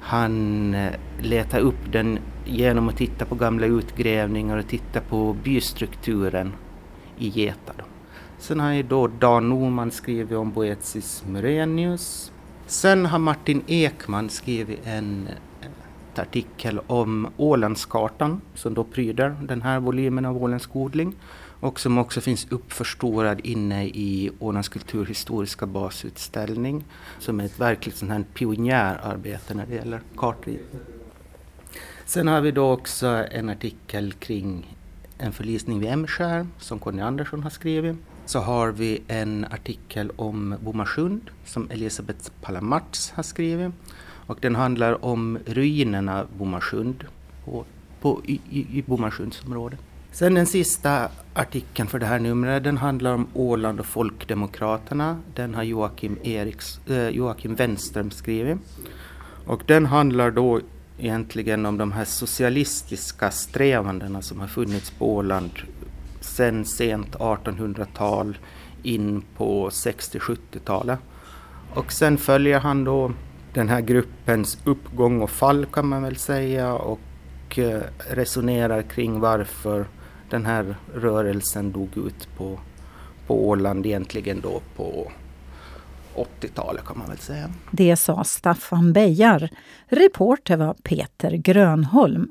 han 0.00 0.74
eh, 0.74 0.92
leta 1.20 1.58
upp 1.58 1.92
den 1.92 2.18
genom 2.44 2.88
att 2.88 2.96
titta 2.96 3.24
på 3.24 3.34
gamla 3.34 3.66
utgrävningar 3.66 4.56
och 4.56 4.68
titta 4.68 5.00
på 5.00 5.36
bystrukturen 5.44 6.52
i 7.18 7.28
Geta. 7.28 7.72
Då. 7.78 7.84
Sen 8.38 8.60
har 8.60 8.72
ju 8.72 8.82
då 8.82 9.06
Dan 9.06 9.48
Norman 9.48 9.90
skrivit 9.90 10.38
om 10.38 10.52
Boethius 10.52 11.24
Murenius. 11.26 12.32
Sen 12.66 13.06
har 13.06 13.18
Martin 13.18 13.62
Ekman 13.66 14.30
skrivit 14.30 14.80
en 14.84 15.28
artikel 16.18 16.80
om 16.86 17.28
Ålandskartan 17.36 18.40
som 18.54 18.74
då 18.74 18.84
pryder 18.84 19.36
den 19.42 19.62
här 19.62 19.80
volymen 19.80 20.24
av 20.24 20.42
Åländsk 20.42 20.76
odling 20.76 21.14
och 21.60 21.80
som 21.80 21.98
också 21.98 22.20
finns 22.20 22.46
uppförstorad 22.50 23.40
inne 23.44 23.86
i 23.86 24.30
Ålands 24.38 24.68
kulturhistoriska 24.68 25.66
basutställning 25.66 26.84
som 27.18 27.40
är 27.40 27.44
ett 27.44 27.60
verkligt 27.60 27.96
sånt 27.96 28.12
här 28.12 28.24
pionjärarbete 28.34 29.54
när 29.54 29.66
det 29.66 29.74
gäller 29.74 30.00
kartritning. 30.16 30.80
Sen 32.06 32.28
har 32.28 32.40
vi 32.40 32.50
då 32.50 32.72
också 32.72 33.06
en 33.30 33.48
artikel 33.48 34.12
kring 34.12 34.76
en 35.18 35.32
förlisning 35.32 35.80
vid 35.80 35.88
Emskär 35.88 36.46
som 36.58 36.78
Conny 36.78 37.02
Andersson 37.02 37.42
har 37.42 37.50
skrivit. 37.50 37.96
Så 38.26 38.38
har 38.38 38.70
vi 38.70 39.02
en 39.08 39.44
artikel 39.44 40.10
om 40.16 40.56
Bomarsund 40.60 41.30
som 41.44 41.70
Elisabeth 41.70 42.30
Palamarts 42.40 43.10
har 43.10 43.22
skrivit. 43.22 43.72
Och 44.26 44.38
den 44.40 44.54
handlar 44.54 45.04
om 45.04 45.38
ruinerna 45.46 46.26
Bomarsund 46.38 47.04
på, 47.44 47.64
på, 48.00 48.20
i, 48.24 48.40
i 48.50 48.82
Bomarsundsområdet. 48.86 49.78
Sen 50.12 50.34
den 50.34 50.46
sista 50.46 51.08
artikeln 51.34 51.88
för 51.88 51.98
det 51.98 52.06
här 52.06 52.18
numret, 52.18 52.64
den 52.64 52.78
handlar 52.78 53.14
om 53.14 53.26
Åland 53.34 53.80
och 53.80 53.86
Folkdemokraterna. 53.86 55.18
Den 55.34 55.54
har 55.54 55.62
Joakim, 55.62 56.18
Eriks, 56.22 56.80
äh, 56.88 57.08
Joakim 57.08 57.54
Wenström 57.54 58.10
skrivit. 58.10 58.58
Och 59.46 59.62
den 59.66 59.86
handlar 59.86 60.30
då 60.30 60.60
egentligen 60.98 61.66
om 61.66 61.78
de 61.78 61.92
här 61.92 62.04
socialistiska 62.04 63.30
strävandena 63.30 64.22
som 64.22 64.40
har 64.40 64.46
funnits 64.46 64.90
på 64.90 65.14
Åland 65.14 65.50
sedan 66.20 66.64
sent 66.64 67.16
1800-tal 67.16 68.38
in 68.82 69.22
på 69.36 69.68
60-70-talet. 69.68 70.98
Och 71.74 71.92
sen 71.92 72.18
följer 72.18 72.60
han 72.60 72.84
då 72.84 73.12
den 73.54 73.68
här 73.68 73.80
gruppens 73.80 74.58
uppgång 74.64 75.22
och 75.22 75.30
fall 75.30 75.66
kan 75.66 75.86
man 75.86 76.02
väl 76.02 76.16
säga 76.16 76.74
och 76.74 77.58
eh, 77.58 77.80
resonerar 78.10 78.82
kring 78.82 79.20
varför 79.20 79.86
den 80.30 80.46
här 80.46 80.76
rörelsen 80.94 81.72
dog 81.72 81.96
ut 81.96 82.28
på, 82.36 82.58
på 83.26 83.48
Åland 83.48 83.86
egentligen 83.86 84.40
då 84.40 84.62
på 84.76 85.12
80-talet 86.14 86.84
kan 86.84 86.98
man 86.98 87.08
väl 87.08 87.18
säga. 87.18 87.50
Det 87.70 87.96
sa 87.96 88.24
Staffan 88.24 88.92
Bejar. 88.92 89.48
Reporter 89.86 90.56
var 90.56 90.74
Peter 90.82 91.30
Grönholm. 91.30 92.30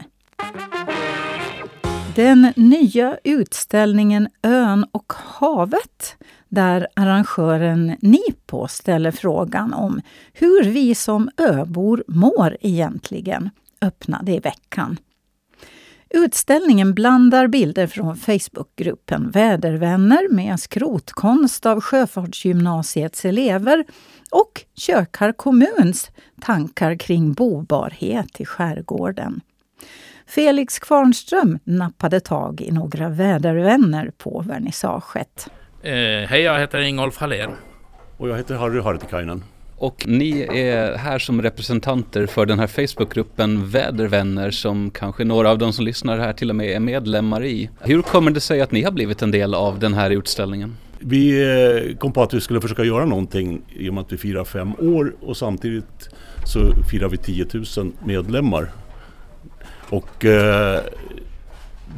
Den 2.15 2.53
nya 2.55 3.17
utställningen 3.23 4.27
Ön 4.43 4.85
och 4.91 5.13
havet 5.15 6.15
där 6.49 6.87
arrangören 6.95 7.97
Nipo 8.01 8.67
ställer 8.67 9.11
frågan 9.11 9.73
om 9.73 10.01
hur 10.33 10.63
vi 10.63 10.95
som 10.95 11.29
öbor 11.37 12.03
mår 12.07 12.57
egentligen, 12.61 13.49
öppnade 13.81 14.31
i 14.31 14.39
veckan. 14.39 14.97
Utställningen 16.09 16.93
blandar 16.93 17.47
bilder 17.47 17.87
från 17.87 18.15
Facebookgruppen 18.17 19.31
Vädervänner 19.31 20.33
med 20.33 20.59
skrotkonst 20.59 21.65
av 21.65 21.81
Sjöfartsgymnasiets 21.81 23.25
elever 23.25 23.85
och 24.31 24.65
Kökar 24.75 25.31
kommuns 25.31 26.11
tankar 26.41 26.95
kring 26.95 27.33
bobarhet 27.33 28.41
i 28.41 28.45
skärgården. 28.45 29.41
Felix 30.27 30.79
Kvarnström 30.79 31.59
nappade 31.63 32.19
tag 32.19 32.61
i 32.61 32.71
några 32.71 33.09
vädervänner 33.09 34.11
på 34.17 34.43
vernissaget. 34.47 35.47
Eh, 35.81 35.91
hej, 36.29 36.41
jag 36.41 36.59
heter 36.59 36.79
Ingolf 36.79 37.17
Hallén. 37.17 37.51
Och 38.17 38.29
jag 38.29 38.37
heter 38.37 38.55
Harry 38.55 38.81
Hartikainen. 38.81 39.43
Och 39.77 40.03
ni 40.07 40.41
är 40.41 40.97
här 40.97 41.19
som 41.19 41.41
representanter 41.41 42.25
för 42.25 42.45
den 42.45 42.59
här 42.59 42.67
Facebookgruppen 42.67 43.69
Vädervänner 43.69 44.51
som 44.51 44.91
kanske 44.91 45.23
några 45.23 45.49
av 45.49 45.57
de 45.57 45.73
som 45.73 45.85
lyssnar 45.85 46.17
här 46.17 46.33
till 46.33 46.49
och 46.49 46.55
med 46.55 46.75
är 46.75 46.79
medlemmar 46.79 47.43
i. 47.45 47.69
Hur 47.81 48.01
kommer 48.01 48.31
det 48.31 48.39
sig 48.39 48.61
att 48.61 48.71
ni 48.71 48.83
har 48.83 48.91
blivit 48.91 49.21
en 49.21 49.31
del 49.31 49.53
av 49.53 49.79
den 49.79 49.93
här 49.93 50.09
utställningen? 50.09 50.77
Vi 50.99 51.41
eh, 51.89 51.97
kom 51.97 52.11
på 52.11 52.23
att 52.23 52.33
vi 52.33 52.41
skulle 52.41 52.61
försöka 52.61 52.83
göra 52.83 53.05
någonting 53.05 53.61
i 53.75 53.89
och 53.89 53.93
med 53.93 54.01
att 54.01 54.11
vi 54.11 54.17
firar 54.17 54.43
fem 54.43 54.73
år 54.79 55.15
och 55.21 55.37
samtidigt 55.37 56.09
så 56.45 56.59
firar 56.91 57.09
vi 57.09 57.17
10 57.17 57.45
000 57.77 57.91
medlemmar. 58.05 58.71
Och 59.89 60.25
eh, 60.25 60.79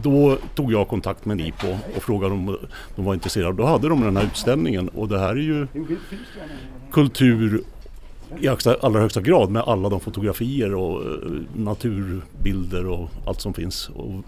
då 0.01 0.37
tog 0.55 0.73
jag 0.73 0.87
kontakt 0.87 1.25
med 1.25 1.37
Nipo 1.37 1.67
och 1.95 2.03
frågade 2.03 2.33
om 2.33 2.57
de 2.95 3.05
var 3.05 3.13
intresserade. 3.13 3.57
Då 3.57 3.65
hade 3.65 3.89
de 3.89 4.01
den 4.01 4.17
här 4.17 4.23
utställningen 4.23 4.89
och 4.89 5.07
det 5.07 5.19
här 5.19 5.29
är 5.29 5.35
ju 5.35 5.67
kultur 6.91 7.63
i 8.39 8.47
allra 8.81 8.99
högsta 8.99 9.21
grad 9.21 9.49
med 9.49 9.61
alla 9.61 9.89
de 9.89 9.99
fotografier 9.99 10.75
och 10.75 11.01
eh, 11.01 11.09
naturbilder 11.55 12.87
och 12.87 13.09
allt 13.25 13.41
som 13.41 13.53
finns. 13.53 13.89
Och 13.89 14.23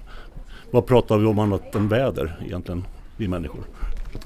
vad 0.72 0.86
pratar 0.86 1.18
vi 1.18 1.26
om 1.26 1.40
annat 1.40 1.76
än 1.76 1.88
väder 1.88 2.40
egentligen, 2.46 2.86
vi 3.18 3.28
människor? 3.28 3.64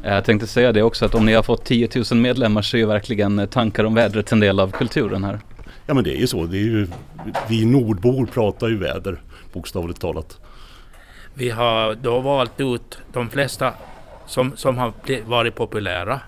Jag 0.04 0.26
tänkte 0.26 0.48
säga 0.48 0.72
det 0.72 0.84
också 0.84 1.06
att 1.06 1.16
om 1.16 1.26
ni 1.26 1.34
har 1.34 1.44
fått 1.44 1.66
10 1.66 1.90
000 2.12 2.20
medlemmar 2.20 2.62
så 2.62 2.78
är 2.78 2.80
ju 2.80 2.86
verkligen 2.86 3.48
tankar 3.48 3.84
om 3.84 3.94
vädret 3.94 4.32
en 4.32 4.40
del 4.40 4.60
av 4.60 4.72
kulturen 4.72 5.24
här. 5.24 5.40
Ja 5.86 5.94
men 5.94 6.04
det 6.04 6.18
är 6.18 6.20
ju 6.20 6.28
så. 6.28 6.46
Det 6.46 6.58
är 6.58 6.62
ju, 6.62 6.88
vi 7.50 7.66
nordbor 7.66 8.26
pratar 8.26 8.68
ju 8.68 8.78
väder 8.78 9.22
bokstavligt 9.54 10.02
talat. 10.02 10.40
Vi 11.34 11.50
har 11.50 11.96
då 11.96 12.20
valt 12.20 12.60
ut 12.60 12.98
de 13.14 13.30
flesta 13.30 13.74
som, 14.26 14.58
som 14.58 14.78
har 14.78 14.94
varit 15.26 15.56
populära. 15.56 16.20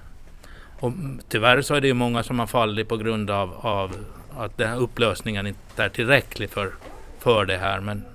Och 0.80 0.92
tyvärr 1.30 1.62
så 1.62 1.76
är 1.76 1.82
det 1.82 1.88
ju 1.88 1.94
många 1.94 2.24
som 2.24 2.40
har 2.40 2.48
fallit 2.48 2.88
på 2.88 2.98
grund 2.98 3.32
av, 3.32 3.54
av 3.62 3.92
att 4.38 4.58
den 4.58 4.70
här 4.70 4.78
upplösningen 4.78 5.48
inte 5.48 5.84
är 5.84 5.90
tillräcklig 5.90 6.50
för, 6.50 6.72
för 7.20 7.46
det 7.46 7.58
här. 7.58 7.80
Men, 7.80 8.06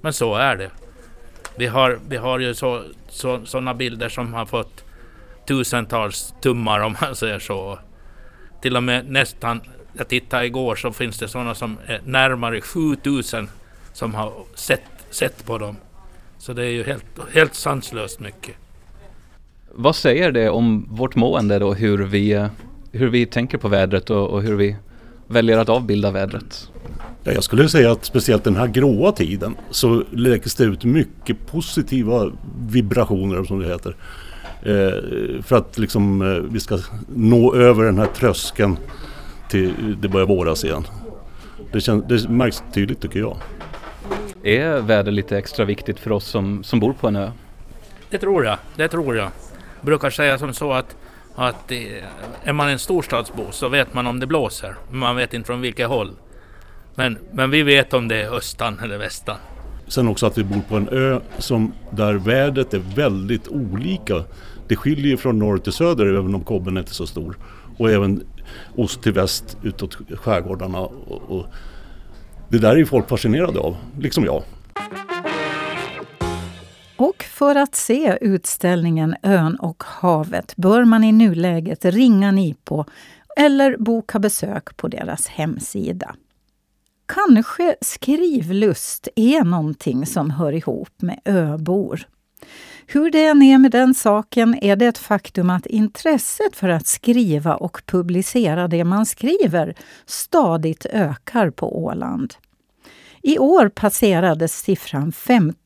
men 0.00 0.12
så 0.12 0.34
är 0.34 0.56
det. 0.56 0.70
Vi 1.56 1.66
har, 1.66 1.98
vi 2.08 2.16
har 2.16 2.38
ju 2.38 2.54
så, 2.54 2.82
så, 3.08 3.46
sådana 3.46 3.74
bilder 3.74 4.08
som 4.08 4.34
har 4.34 4.46
fått 4.46 4.84
tusentals 5.46 6.34
tummar 6.40 6.80
om 6.80 6.96
man 7.00 7.16
säger 7.16 7.38
så. 7.38 7.78
Till 8.62 8.76
och 8.76 8.82
med 8.82 9.10
nästan, 9.10 9.60
jag 9.92 10.08
tittade 10.08 10.46
igår 10.46 10.76
så 10.76 10.92
finns 10.92 11.18
det 11.18 11.28
sådana 11.28 11.54
som 11.54 11.76
är 11.86 12.00
närmare 12.04 12.60
7000 12.60 13.48
som 13.92 14.14
har 14.14 14.32
sett, 14.54 14.82
sett 15.10 15.46
på 15.46 15.58
dem. 15.58 15.76
Så 16.38 16.52
det 16.52 16.64
är 16.64 16.70
ju 16.70 16.84
helt, 16.84 17.04
helt 17.32 17.54
sanslöst 17.54 18.20
mycket. 18.20 18.54
Vad 19.72 19.96
säger 19.96 20.32
det 20.32 20.50
om 20.50 20.88
vårt 20.90 21.16
mående 21.16 21.58
då, 21.58 21.74
hur 21.74 21.98
vi, 21.98 22.48
hur 22.92 23.08
vi 23.08 23.26
tänker 23.26 23.58
på 23.58 23.68
vädret 23.68 24.10
och, 24.10 24.28
och 24.28 24.42
hur 24.42 24.56
vi 24.56 24.76
väljer 25.26 25.58
att 25.58 25.68
avbilda 25.68 26.10
vädret? 26.10 26.70
Ja, 27.24 27.32
jag 27.32 27.44
skulle 27.44 27.68
säga 27.68 27.92
att 27.92 28.04
speciellt 28.04 28.44
den 28.44 28.56
här 28.56 28.66
gråa 28.66 29.12
tiden 29.12 29.54
så 29.70 30.04
läggs 30.10 30.54
det 30.54 30.64
ut 30.64 30.84
mycket 30.84 31.46
positiva 31.46 32.32
vibrationer 32.68 33.44
som 33.44 33.58
det 33.58 33.68
heter. 33.68 33.96
Eh, 34.62 35.42
för 35.42 35.56
att 35.56 35.78
liksom, 35.78 36.22
eh, 36.22 36.52
vi 36.52 36.60
ska 36.60 36.78
nå 37.14 37.54
över 37.54 37.84
den 37.84 37.98
här 37.98 38.06
tröskeln 38.06 38.76
till 39.50 39.96
det 40.00 40.08
börjar 40.08 40.26
våras 40.26 40.64
igen. 40.64 40.86
Det, 41.72 41.80
känns, 41.80 42.04
det 42.04 42.28
märks 42.28 42.62
tydligt 42.72 43.00
tycker 43.00 43.20
jag. 43.20 43.36
Är 44.42 44.80
väder 44.80 45.12
lite 45.12 45.38
extra 45.38 45.64
viktigt 45.64 46.00
för 46.00 46.12
oss 46.12 46.24
som, 46.24 46.64
som 46.64 46.80
bor 46.80 46.92
på 46.92 47.08
en 47.08 47.16
ö? 47.16 47.30
Det 48.10 48.18
tror 48.18 48.44
jag, 48.44 48.58
det 48.76 48.88
tror 48.88 49.16
jag. 49.16 49.30
jag 49.76 49.86
brukar 49.86 50.10
säga 50.10 50.38
som 50.38 50.54
så 50.54 50.72
att, 50.72 50.96
att 51.34 51.72
är 52.44 52.52
man 52.52 52.68
en 52.68 52.78
storstadsbo 52.78 53.42
så 53.50 53.68
vet 53.68 53.94
man 53.94 54.06
om 54.06 54.20
det 54.20 54.26
blåser, 54.26 54.74
men 54.90 54.98
man 54.98 55.16
vet 55.16 55.34
inte 55.34 55.46
från 55.46 55.60
vilket 55.60 55.88
håll. 55.88 56.10
Men, 56.94 57.18
men 57.32 57.50
vi 57.50 57.62
vet 57.62 57.94
om 57.94 58.08
det 58.08 58.16
är 58.16 58.36
östan 58.36 58.78
eller 58.84 58.98
västan. 58.98 59.36
Sen 59.86 60.08
också 60.08 60.26
att 60.26 60.38
vi 60.38 60.44
bor 60.44 60.60
på 60.68 60.76
en 60.76 60.88
ö 60.88 61.20
som, 61.38 61.72
där 61.90 62.14
vädret 62.14 62.74
är 62.74 62.82
väldigt 62.96 63.48
olika. 63.48 64.24
Det 64.68 64.76
skiljer 64.76 65.16
från 65.16 65.38
norr 65.38 65.58
till 65.58 65.72
söder 65.72 66.06
även 66.06 66.34
om 66.34 66.44
kobben 66.44 66.78
inte 66.78 66.90
är 66.90 66.94
så 66.94 67.06
stor. 67.06 67.36
Och 67.78 67.90
även 67.90 68.24
ost 68.76 69.02
till 69.02 69.12
väst 69.12 69.56
utåt 69.62 69.94
skärgårdarna. 69.94 70.80
Och, 70.80 71.38
och 71.38 71.46
det 72.48 72.58
där 72.58 72.70
är 72.70 72.76
ju 72.76 72.86
folk 72.86 73.08
fascinerade 73.08 73.60
av, 73.60 73.76
liksom 73.98 74.24
jag. 74.24 74.42
Och 76.96 77.22
för 77.22 77.54
att 77.54 77.74
se 77.74 78.18
utställningen 78.20 79.16
Ön 79.22 79.56
och 79.56 79.82
havet 79.86 80.56
bör 80.56 80.84
man 80.84 81.04
i 81.04 81.12
nuläget 81.12 81.84
ringa 81.84 82.30
Nipo 82.30 82.84
eller 83.36 83.76
boka 83.76 84.18
besök 84.18 84.76
på 84.76 84.88
deras 84.88 85.26
hemsida. 85.26 86.14
Kanske 87.06 87.76
skrivlust 87.80 89.08
är 89.16 89.44
någonting 89.44 90.06
som 90.06 90.30
hör 90.30 90.52
ihop 90.52 91.02
med 91.02 91.20
öbor. 91.24 92.06
Hur 92.92 93.10
det 93.10 93.26
än 93.26 93.42
är 93.42 93.58
med 93.58 93.70
den 93.70 93.94
saken 93.94 94.58
är 94.62 94.76
det 94.76 94.86
ett 94.86 94.98
faktum 94.98 95.50
att 95.50 95.66
intresset 95.66 96.56
för 96.56 96.68
att 96.68 96.86
skriva 96.86 97.56
och 97.56 97.82
publicera 97.86 98.68
det 98.68 98.84
man 98.84 99.06
skriver 99.06 99.74
stadigt 100.06 100.86
ökar 100.86 101.50
på 101.50 101.84
Åland. 101.84 102.34
I 103.22 103.38
år 103.38 103.68
passerades 103.68 104.60
siffran 104.60 105.12
50 105.12 105.56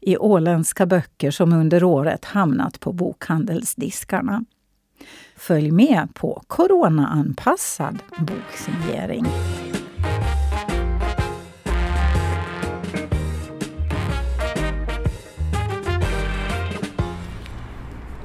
i 0.00 0.16
åländska 0.16 0.86
böcker 0.86 1.30
som 1.30 1.52
under 1.52 1.84
året 1.84 2.24
hamnat 2.24 2.80
på 2.80 2.92
bokhandelsdiskarna. 2.92 4.44
Följ 5.36 5.70
med 5.70 6.08
på 6.14 6.42
coronaanpassad 6.46 7.98
boksignering. 8.18 9.26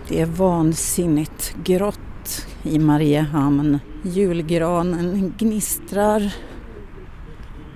Det 0.09 0.21
är 0.21 0.25
vansinnigt 0.25 1.55
grått 1.63 2.47
i 2.63 2.79
Mariehamn. 2.79 3.79
Julgranen 4.03 5.33
gnistrar, 5.37 6.35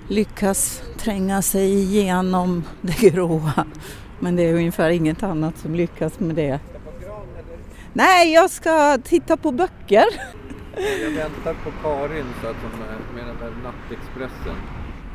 lyckas 0.08 0.82
tränga 0.98 1.42
sig 1.42 1.74
igenom 1.74 2.64
det 2.82 3.10
gråa. 3.10 3.66
Men 4.20 4.36
det 4.36 4.44
är 4.44 4.54
ungefär 4.54 4.90
inget 4.90 5.24
annat 5.24 5.58
som 5.58 5.76
lyckas 5.76 6.20
med 6.20 6.36
det. 6.36 6.60
Nej, 7.94 8.34
jag 8.34 8.50
ska 8.50 8.98
titta 9.04 9.38
på 9.38 9.52
böcker. 9.52 10.06
Jag 11.04 11.12
väntar 11.12 11.54
på 11.54 11.72
Karin 11.84 12.26
så 12.42 12.48
att 12.48 12.56
hon 12.62 12.82
är 12.82 13.16
med 13.16 13.28
den 13.28 13.38
där 13.40 13.54
nattexpressen. 13.64 14.56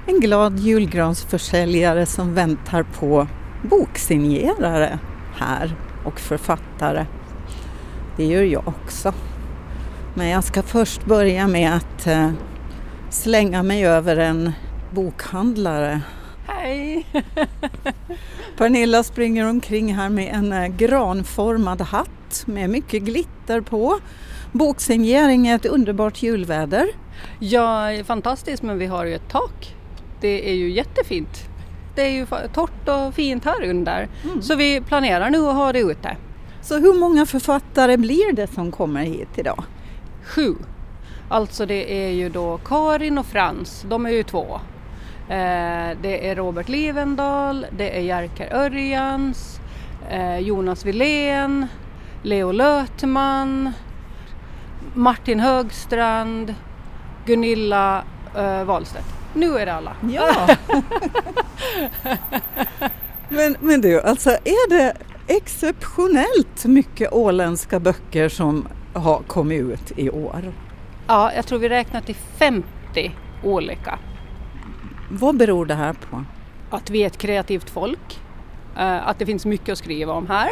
En 0.06 0.20
glad 0.20 0.58
julgransförsäljare 0.58 2.06
som 2.06 2.34
väntar 2.34 2.82
på 2.82 3.26
boksignerare 3.62 4.98
här 5.34 5.76
och 6.06 6.20
författare. 6.20 7.06
Det 8.16 8.24
gör 8.24 8.42
jag 8.42 8.68
också. 8.68 9.12
Men 10.14 10.28
jag 10.28 10.44
ska 10.44 10.62
först 10.62 11.04
börja 11.04 11.48
med 11.48 11.76
att 11.76 12.06
eh, 12.06 12.30
slänga 13.10 13.62
mig 13.62 13.86
över 13.86 14.16
en 14.16 14.52
bokhandlare. 14.90 16.00
Hej! 16.46 17.06
Pernilla 18.56 19.02
springer 19.02 19.48
omkring 19.48 19.94
här 19.94 20.08
med 20.08 20.34
en 20.34 20.52
eh, 20.52 20.66
granformad 20.66 21.80
hatt 21.80 22.42
med 22.46 22.70
mycket 22.70 23.02
glitter 23.02 23.60
på. 23.60 23.98
Boksignering 24.52 25.46
är 25.46 25.56
ett 25.56 25.66
underbart 25.66 26.22
julväder. 26.22 26.88
Ja, 27.38 28.04
fantastiskt 28.04 28.62
men 28.62 28.78
vi 28.78 28.86
har 28.86 29.04
ju 29.04 29.14
ett 29.14 29.30
tak. 29.30 29.74
Det 30.20 30.50
är 30.50 30.54
ju 30.54 30.70
jättefint 30.70 31.48
det 31.96 32.02
är 32.02 32.10
ju 32.10 32.26
torrt 32.54 32.88
och 32.88 33.14
fint 33.14 33.44
här 33.44 33.64
under. 33.64 34.08
Mm. 34.24 34.42
Så 34.42 34.54
vi 34.56 34.80
planerar 34.80 35.30
nu 35.30 35.38
att 35.38 35.54
ha 35.54 35.72
det 35.72 35.78
ute. 35.78 36.16
Så 36.60 36.78
hur 36.78 36.94
många 36.94 37.26
författare 37.26 37.96
blir 37.96 38.32
det 38.32 38.46
som 38.46 38.72
kommer 38.72 39.04
hit 39.04 39.28
idag? 39.34 39.64
Sju. 40.24 40.54
Alltså 41.28 41.66
det 41.66 42.06
är 42.06 42.10
ju 42.10 42.28
då 42.28 42.58
Karin 42.64 43.18
och 43.18 43.26
Frans, 43.26 43.84
de 43.88 44.06
är 44.06 44.10
ju 44.10 44.22
två. 44.22 44.60
Eh, 45.28 45.96
det 46.02 46.28
är 46.28 46.34
Robert 46.34 46.68
Livendal, 46.68 47.66
det 47.76 47.96
är 47.96 48.00
Jerker 48.00 48.54
Örjans, 48.54 49.60
eh, 50.10 50.38
Jonas 50.38 50.84
Wilén, 50.84 51.66
Leo 52.22 52.52
Lötman, 52.52 53.72
Martin 54.94 55.40
Högstrand, 55.40 56.54
Gunilla 57.26 58.04
eh, 58.36 58.64
Wahlstedt. 58.64 59.15
Nu 59.36 59.58
är 59.58 59.66
det 59.66 59.74
alla. 59.74 59.96
Ja! 60.10 60.48
men, 63.28 63.56
men 63.60 63.80
du, 63.80 64.00
alltså 64.00 64.30
är 64.30 64.70
det 64.70 64.94
exceptionellt 65.26 66.64
mycket 66.64 67.12
åländska 67.12 67.80
böcker 67.80 68.28
som 68.28 68.68
har 68.94 69.18
kommit 69.18 69.62
ut 69.62 69.92
i 69.96 70.10
år? 70.10 70.52
Ja, 71.06 71.32
jag 71.32 71.46
tror 71.46 71.58
vi 71.58 71.68
räknar 71.68 72.00
till 72.00 72.14
50 72.14 73.14
olika. 73.44 73.98
Vad 75.10 75.36
beror 75.36 75.66
det 75.66 75.74
här 75.74 75.92
på? 75.92 76.24
Att 76.70 76.90
vi 76.90 77.02
är 77.02 77.06
ett 77.06 77.18
kreativt 77.18 77.70
folk, 77.70 78.20
eh, 78.76 79.08
att 79.08 79.18
det 79.18 79.26
finns 79.26 79.46
mycket 79.46 79.72
att 79.72 79.78
skriva 79.78 80.12
om 80.12 80.26
här. 80.26 80.50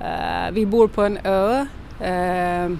Eh, 0.00 0.52
vi 0.52 0.66
bor 0.66 0.88
på 0.88 1.02
en 1.02 1.18
ö 1.24 1.66
eh, 2.00 2.70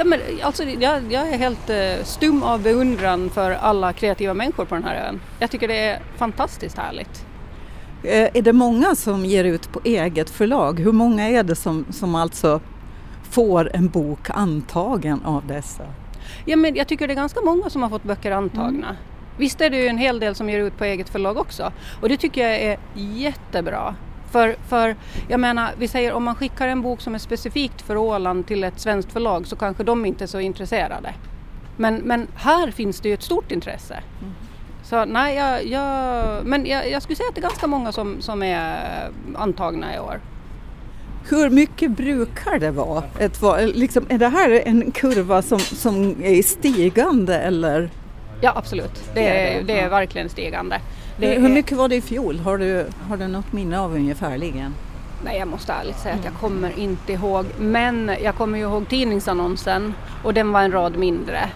Ja, 0.00 0.04
men, 0.04 0.20
alltså, 0.42 0.64
jag, 0.64 1.12
jag 1.12 1.28
är 1.28 1.38
helt 1.38 1.70
eh, 1.70 2.04
stum 2.04 2.42
av 2.42 2.62
beundran 2.62 3.30
för 3.30 3.50
alla 3.50 3.92
kreativa 3.92 4.34
människor 4.34 4.64
på 4.64 4.74
den 4.74 4.84
här 4.84 5.08
ön. 5.08 5.20
Jag 5.38 5.50
tycker 5.50 5.68
det 5.68 5.78
är 5.78 6.00
fantastiskt 6.16 6.78
härligt. 6.78 7.26
Eh, 8.04 8.28
är 8.34 8.42
det 8.42 8.52
många 8.52 8.94
som 8.94 9.24
ger 9.24 9.44
ut 9.44 9.72
på 9.72 9.80
eget 9.84 10.30
förlag? 10.30 10.80
Hur 10.80 10.92
många 10.92 11.28
är 11.28 11.42
det 11.42 11.54
som, 11.54 11.84
som 11.90 12.14
alltså 12.14 12.60
får 13.30 13.70
en 13.76 13.88
bok 13.88 14.30
antagen 14.30 15.20
av 15.24 15.46
dessa? 15.46 15.84
Ja, 16.44 16.56
men 16.56 16.74
jag 16.74 16.88
tycker 16.88 17.06
det 17.06 17.12
är 17.12 17.16
ganska 17.16 17.40
många 17.40 17.70
som 17.70 17.82
har 17.82 17.90
fått 17.90 18.04
böcker 18.04 18.30
antagna. 18.30 18.88
Mm. 18.88 19.00
Visst 19.38 19.60
är 19.60 19.70
det 19.70 19.76
ju 19.76 19.86
en 19.86 19.98
hel 19.98 20.20
del 20.20 20.34
som 20.34 20.50
ger 20.50 20.58
ut 20.58 20.78
på 20.78 20.84
eget 20.84 21.08
förlag 21.08 21.38
också 21.38 21.72
och 22.00 22.08
det 22.08 22.16
tycker 22.16 22.48
jag 22.48 22.60
är 22.60 22.78
jättebra. 22.94 23.94
För, 24.30 24.56
för 24.68 24.96
jag 25.28 25.40
menar, 25.40 25.70
vi 25.78 25.88
säger 25.88 26.12
om 26.12 26.24
man 26.24 26.34
skickar 26.34 26.68
en 26.68 26.82
bok 26.82 27.00
som 27.00 27.14
är 27.14 27.18
specifikt 27.18 27.82
för 27.82 27.96
Åland 27.96 28.46
till 28.46 28.64
ett 28.64 28.80
svenskt 28.80 29.12
förlag 29.12 29.46
så 29.46 29.56
kanske 29.56 29.84
de 29.84 30.06
inte 30.06 30.24
är 30.24 30.26
så 30.26 30.40
intresserade. 30.40 31.14
Men, 31.76 31.96
men 31.96 32.26
här 32.34 32.70
finns 32.70 33.00
det 33.00 33.08
ju 33.08 33.14
ett 33.14 33.22
stort 33.22 33.52
intresse. 33.52 33.94
Mm. 33.94 34.34
Så 34.82 35.04
nej, 35.04 35.36
jag, 35.36 35.66
jag 35.66 36.44
men 36.44 36.66
jag, 36.66 36.90
jag, 36.90 37.02
skulle 37.02 37.16
säga 37.16 37.28
att 37.28 37.34
det 37.34 37.40
är 37.40 37.42
ganska 37.42 37.66
många 37.66 37.92
som, 37.92 38.16
som 38.20 38.42
är 38.42 38.78
antagna 39.34 39.96
i 39.96 39.98
år. 39.98 40.20
Hur 41.28 41.50
mycket 41.50 41.90
brukar 41.90 42.58
det 42.58 42.70
vara? 42.70 43.02
Ett, 43.18 43.40
liksom, 43.76 44.06
är 44.08 44.18
det 44.18 44.28
här 44.28 44.62
en 44.66 44.90
kurva 44.90 45.42
som, 45.42 45.58
som 45.58 46.16
är 46.22 46.42
stigande 46.42 47.38
eller? 47.38 47.90
Ja 48.40 48.52
absolut, 48.56 49.10
det 49.14 49.28
är, 49.28 49.62
det 49.62 49.80
är 49.80 49.88
verkligen 49.88 50.28
stigande. 50.28 50.80
Det 51.20 51.40
hur, 51.40 51.48
mycket 51.48 51.78
var 51.78 51.88
det 51.88 51.96
i 51.96 52.00
fjol? 52.00 52.38
Har 52.38 52.58
du, 52.58 52.86
har 53.08 53.16
du 53.16 53.28
något 53.28 53.52
minne 53.52 53.80
av 53.80 53.94
ungefärligen? 53.94 54.74
Nej, 55.24 55.38
jag 55.38 55.48
måste 55.48 55.72
ärligt 55.72 55.98
säga 55.98 56.14
att 56.14 56.24
jag 56.24 56.30
mm. 56.30 56.40
kommer 56.40 56.78
inte 56.78 57.12
ihåg. 57.12 57.46
Men 57.58 58.10
jag 58.22 58.34
kommer 58.34 58.58
ju 58.58 58.64
ihåg 58.64 58.88
tidningsannonsen 58.88 59.94
och 60.24 60.34
den 60.34 60.52
var 60.52 60.62
en 60.62 60.72
rad 60.72 60.96
mindre, 60.96 61.50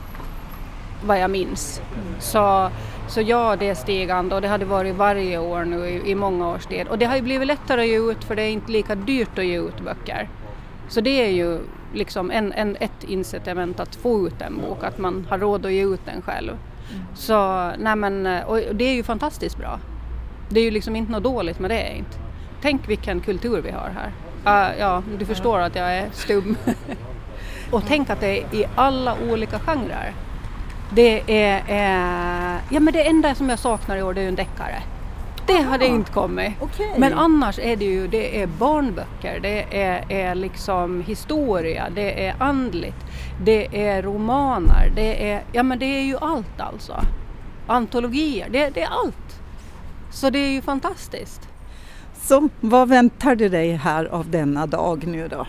vad 1.05 1.21
jag 1.21 1.31
minns. 1.31 1.81
Så, 2.19 2.71
så 3.09 3.21
ja, 3.21 3.57
det 3.57 3.69
är 3.69 3.75
stigande 3.75 4.35
och 4.35 4.41
det 4.41 4.49
hade 4.49 4.65
varit 4.65 4.95
varje 4.95 5.39
år 5.39 5.65
nu 5.65 5.89
i, 5.89 6.11
i 6.11 6.15
många 6.15 6.49
års 6.49 6.67
tid. 6.67 6.87
Och 6.89 6.99
det 6.99 7.05
har 7.05 7.17
ju 7.17 7.23
blivit 7.23 7.47
lättare 7.47 7.81
att 7.81 7.89
ge 7.89 8.11
ut 8.11 8.25
för 8.25 8.37
det 8.37 8.43
är 8.43 8.51
inte 8.51 8.73
lika 8.73 8.95
dyrt 8.95 9.39
att 9.39 9.47
ge 9.47 9.59
ut 9.59 9.81
böcker. 9.81 10.29
Så 10.89 11.01
det 11.01 11.25
är 11.25 11.31
ju 11.31 11.61
liksom 11.95 12.31
en, 12.31 12.53
en, 12.53 12.77
ett 12.81 13.05
incitament 13.09 13.81
att 13.81 13.97
få 13.97 14.27
ut 14.27 14.43
en 14.43 14.57
bok, 14.57 14.85
att 14.85 14.99
man 14.99 15.27
har 15.31 15.39
råd 15.39 15.67
att 15.67 15.73
ge 15.73 15.85
ut 15.85 16.01
den 16.05 16.23
själv. 16.23 16.53
Så 17.15 17.71
nej 17.79 17.97
men, 17.97 18.27
och 18.27 18.61
det 18.73 18.85
är 18.85 18.95
ju 18.95 19.03
fantastiskt 19.03 19.59
bra. 19.59 19.81
Det 20.49 20.61
är 20.61 20.65
ju 20.65 20.71
liksom 20.71 20.97
inte 20.97 21.13
något 21.13 21.23
dåligt 21.23 21.59
med 21.59 21.71
det 21.71 21.97
inte. 21.97 22.19
Tänk 22.63 22.89
vilken 22.89 23.21
kultur 23.21 23.63
vi 23.63 23.71
har 23.71 23.91
här. 23.91 24.13
Uh, 24.47 24.79
ja, 24.79 25.03
du 25.19 25.25
förstår 25.25 25.59
att 25.59 25.77
jag 25.77 25.97
är 25.97 26.11
stum. 26.13 26.57
och 27.71 27.83
tänk 27.87 28.11
att 28.11 28.21
det 28.21 28.41
är 28.41 28.55
i 28.55 28.65
alla 28.75 29.17
olika 29.31 29.59
genrer. 29.59 30.15
Det 30.95 31.23
är, 31.27 31.57
eh, 31.57 32.61
ja 32.71 32.81
men 32.81 32.93
det 32.93 33.09
enda 33.09 33.35
som 33.35 33.49
jag 33.49 33.59
saknar 33.59 33.97
i 33.97 34.03
år 34.03 34.15
det 34.15 34.21
är 34.21 34.23
ju 34.23 34.29
en 34.29 34.35
deckare. 34.35 34.83
Det 35.47 35.61
hade 35.61 35.87
inte 35.87 36.13
kommit. 36.13 36.63
Okay. 36.63 36.87
Men 36.97 37.13
annars 37.13 37.59
är 37.59 37.77
det 37.77 37.85
ju 37.85 38.07
det 38.07 38.43
är 38.43 38.47
barnböcker, 38.47 39.41
det 39.43 39.79
är, 39.83 40.05
är 40.09 40.35
liksom 40.35 41.03
historia, 41.03 41.85
det 41.95 42.27
är 42.27 42.35
andligt, 42.39 42.97
det 43.43 43.89
är 43.89 44.03
romaner, 44.03 44.93
det 44.95 45.31
är, 45.31 45.43
ja 45.53 45.63
men 45.63 45.79
det 45.79 45.87
är 45.87 46.03
ju 46.03 46.17
allt 46.17 46.61
alltså. 46.61 47.01
Antologier, 47.67 48.49
det, 48.51 48.69
det 48.75 48.83
är 48.83 48.89
allt. 49.05 49.41
Så 50.11 50.31
det 50.31 50.39
är 50.39 50.51
ju 50.51 50.63
fantastiskt. 50.63 51.49
Så 52.15 52.49
vad 52.61 52.89
väntar 52.89 53.37
du 53.37 53.49
dig 53.49 53.73
här 53.73 54.05
av 54.05 54.31
denna 54.31 54.67
dag 54.67 55.07
nu 55.07 55.29
då? 55.29 55.47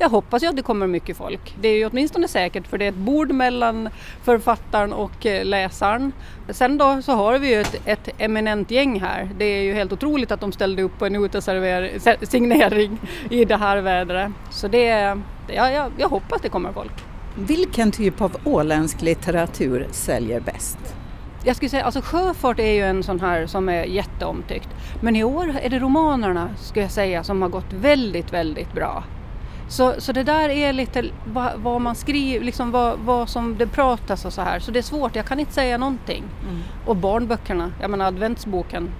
Jag 0.00 0.08
hoppas 0.08 0.42
ju 0.42 0.46
att 0.46 0.56
det 0.56 0.62
kommer 0.62 0.86
mycket 0.86 1.16
folk. 1.16 1.56
Det 1.60 1.68
är 1.68 1.76
ju 1.76 1.86
åtminstone 1.86 2.28
säkert 2.28 2.66
för 2.66 2.78
det 2.78 2.84
är 2.84 2.88
ett 2.88 2.94
bord 2.94 3.32
mellan 3.32 3.88
författaren 4.22 4.92
och 4.92 5.26
eh, 5.26 5.44
läsaren. 5.44 6.12
Sen 6.48 6.78
då 6.78 7.02
så 7.02 7.12
har 7.12 7.38
vi 7.38 7.54
ju 7.54 7.60
ett, 7.60 7.80
ett 7.84 8.08
eminent 8.18 8.70
gäng 8.70 9.00
här. 9.00 9.30
Det 9.38 9.44
är 9.44 9.62
ju 9.62 9.74
helt 9.74 9.92
otroligt 9.92 10.30
att 10.30 10.40
de 10.40 10.52
ställde 10.52 10.82
upp 10.82 10.98
på 10.98 11.06
en 11.06 11.16
utesignering 11.16 12.98
i 13.30 13.44
det 13.44 13.56
här 13.56 13.76
vädret. 13.80 14.32
Så 14.50 14.68
det, 14.68 14.84
ja, 15.48 15.70
jag, 15.70 15.92
jag 15.98 16.08
hoppas 16.08 16.40
det 16.42 16.48
kommer 16.48 16.72
folk. 16.72 17.07
Vilken 17.40 17.90
typ 17.90 18.20
av 18.20 18.36
åländsk 18.44 19.02
litteratur 19.02 19.88
säljer 19.90 20.40
bäst? 20.40 20.78
Jag 21.44 21.56
skulle 21.56 21.68
säga, 21.68 21.84
alltså 21.84 22.00
sjöfart 22.04 22.58
är 22.58 22.72
ju 22.72 22.82
en 22.82 23.02
sån 23.02 23.20
här 23.20 23.46
som 23.46 23.68
är 23.68 23.84
jätteomtyckt. 23.84 24.68
Men 25.00 25.16
i 25.16 25.24
år 25.24 25.56
är 25.62 25.70
det 25.70 25.78
romanerna, 25.78 26.50
skulle 26.56 26.84
jag 26.84 26.92
säga, 26.92 27.24
som 27.24 27.42
har 27.42 27.48
gått 27.48 27.72
väldigt, 27.72 28.32
väldigt 28.32 28.72
bra. 28.72 29.04
Så, 29.68 29.94
så 29.98 30.12
det 30.12 30.22
där 30.22 30.48
är 30.48 30.72
lite 30.72 31.04
vad, 31.26 31.52
vad 31.56 31.80
man 31.80 31.94
skriver, 31.94 32.44
liksom 32.44 32.70
vad, 32.70 32.98
vad, 32.98 33.28
som 33.28 33.58
det 33.58 33.66
pratas 33.66 34.24
och 34.24 34.32
så 34.32 34.42
här. 34.42 34.58
Så 34.60 34.70
det 34.70 34.78
är 34.78 34.82
svårt, 34.82 35.16
jag 35.16 35.26
kan 35.26 35.40
inte 35.40 35.52
säga 35.52 35.78
någonting. 35.78 36.24
Mm. 36.42 36.60
Och 36.86 36.96
barnböckerna, 36.96 37.72
jag 37.80 37.90
menar 37.90 38.06
adventsboken, 38.06 38.90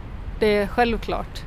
det 0.41 0.47
är 0.47 0.67
självklart. 0.67 1.43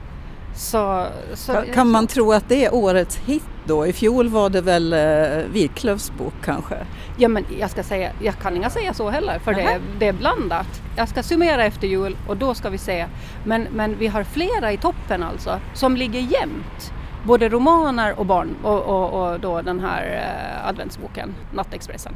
Så, 0.55 1.07
så, 1.33 1.53
kan, 1.53 1.65
kan 1.65 1.89
man 1.89 2.07
tro 2.07 2.31
att 2.31 2.49
det 2.49 2.65
är 2.65 2.73
årets 2.73 3.17
hit 3.17 3.43
då? 3.65 3.87
I 3.87 3.93
fjol 3.93 4.29
var 4.29 4.49
det 4.49 4.61
väl 4.61 4.93
eh, 4.93 5.51
Wiklöfs 5.51 6.11
bok 6.17 6.33
kanske? 6.43 6.75
Ja 7.17 7.27
men 7.27 7.45
jag 7.59 7.69
ska 7.69 7.83
säga, 7.83 8.11
jag 8.21 8.35
kan 8.39 8.55
inte 8.55 8.69
säga 8.69 8.93
så 8.93 9.09
heller 9.09 9.39
för 9.39 9.53
det 9.53 9.61
är, 9.61 9.81
det 9.99 10.07
är 10.07 10.13
blandat. 10.13 10.81
Jag 10.97 11.09
ska 11.09 11.23
summera 11.23 11.65
efter 11.65 11.87
jul 11.87 12.17
och 12.27 12.37
då 12.37 12.53
ska 12.53 12.69
vi 12.69 12.77
se. 12.77 13.05
Men, 13.45 13.67
men 13.71 13.97
vi 13.97 14.07
har 14.07 14.23
flera 14.23 14.71
i 14.71 14.77
toppen 14.77 15.23
alltså 15.23 15.59
som 15.73 15.95
ligger 15.95 16.19
jämnt 16.19 16.93
både 17.23 17.49
romaner 17.49 18.19
och 18.19 18.25
barn 18.25 18.55
och, 18.63 18.81
och, 18.81 19.31
och 19.31 19.39
då 19.39 19.61
den 19.61 19.79
här 19.79 20.03
eh, 20.03 20.67
adventsboken 20.67 21.35
Nattexpressen. 21.53 22.13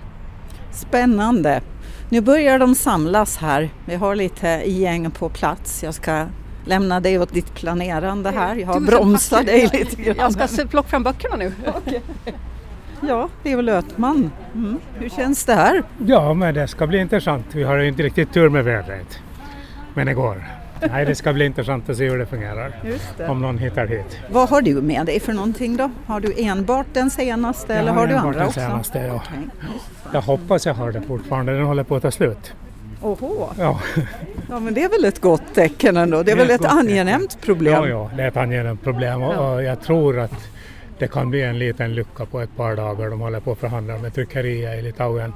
Spännande! 0.72 1.62
Nu 2.10 2.22
börjar 2.22 2.60
de 2.60 2.76
samlas 2.76 3.38
här. 3.38 3.70
Vi 3.86 3.96
har 3.96 4.16
lite 4.16 4.48
gäng 4.66 5.12
på 5.12 5.30
plats. 5.30 5.84
Jag 5.84 5.94
ska 5.94 6.26
lämna 6.66 7.00
dig 7.00 7.20
åt 7.20 7.34
ditt 7.34 7.54
planerande 7.54 8.30
här. 8.30 8.56
Jag 8.56 8.68
har 8.68 8.80
bromsat 8.80 9.46
dig 9.46 9.70
lite 9.74 10.02
grann. 10.02 10.16
Jag 10.38 10.50
ska 10.50 10.68
plocka 10.68 10.90
fram 10.90 11.04
böckerna 11.04 11.36
nu. 11.36 11.54
okay. 11.78 12.00
Ja, 13.08 13.30
Leo 13.44 13.62
Lötman, 13.62 14.32
mm. 14.54 14.80
hur 15.00 15.10
känns 15.10 15.46
det 15.46 15.54
här? 15.54 15.84
Ja, 16.06 16.34
men 16.34 16.54
det 16.54 16.68
ska 16.68 16.88
bli 16.88 16.98
intressant. 16.98 17.46
Vi 17.52 17.64
har 17.64 17.80
inte 17.80 18.04
riktigt 18.04 18.34
tur 18.34 18.50
med 18.50 18.64
vädret. 18.64 19.20
Men 19.94 20.08
det 20.08 20.14
går. 20.14 20.44
Nej, 20.92 21.06
det 21.06 21.16
ska 21.16 21.34
bli 21.34 21.46
intressant 21.46 21.90
att 21.90 21.98
se 21.98 22.10
hur 22.10 22.18
det 22.18 22.26
fungerar. 22.26 22.72
Det. 23.18 23.28
Om 23.28 23.42
någon 23.42 23.58
hittar 23.58 23.88
hit. 23.88 24.20
Vad 24.32 24.50
har 24.50 24.62
du 24.62 24.82
med 24.82 25.06
dig 25.06 25.20
för 25.20 25.34
någonting 25.34 25.78
då? 25.78 25.92
Har 26.06 26.20
du 26.20 26.34
enbart 26.38 26.86
den 26.94 27.10
senaste 27.10 27.74
jag 27.74 27.82
eller 27.82 27.92
har, 27.92 28.00
har 28.00 28.08
du 28.08 28.16
andra 28.16 28.40
den 28.40 28.48
också? 28.48 28.60
Senaste, 28.60 29.00
ja. 29.00 29.16
Okay. 29.16 29.38
Jag 30.14 30.22
hoppas 30.22 30.66
jag 30.66 30.74
har 30.74 30.92
det 30.92 31.02
fortfarande, 31.02 31.54
den 31.54 31.66
håller 31.66 31.84
på 31.84 31.96
att 31.96 32.02
ta 32.02 32.12
slut. 32.12 32.54
Oho. 33.02 33.50
Ja. 33.60 33.82
ja, 34.50 34.60
men 34.60 34.74
det 34.74 34.84
är 34.84 34.90
väl 34.90 35.06
ett 35.06 35.22
gott 35.22 35.54
tecken 35.54 35.98
ändå. 35.98 36.24
Det 36.24 36.32
är, 36.32 36.36
det 36.36 36.42
är 36.42 36.46
väl 36.46 36.56
ett, 36.56 36.62
ett 36.62 36.72
angenämt 36.72 37.42
problem? 37.42 37.74
Ja, 37.74 37.88
ja, 37.88 38.12
det 38.16 38.24
är 38.24 38.28
ett 38.28 38.38
angenämt 38.38 38.84
problem 38.84 39.22
och, 39.22 39.54
och 39.54 39.64
jag 39.64 39.82
tror 39.82 40.20
att 40.20 40.50
det 41.00 41.08
kan 41.08 41.30
bli 41.30 41.42
en 41.42 41.60
liten 41.60 41.96
lucka 41.96 42.26
på 42.26 42.42
ett 42.42 42.56
par 42.56 42.76
dagar. 42.76 43.10
De 43.10 43.20
håller 43.20 43.40
på 43.40 43.52
att 43.52 43.58
förhandla 43.58 43.98
med 43.98 44.14
tryckerier 44.14 44.78
i 44.80 44.82
Litauen. 44.82 45.34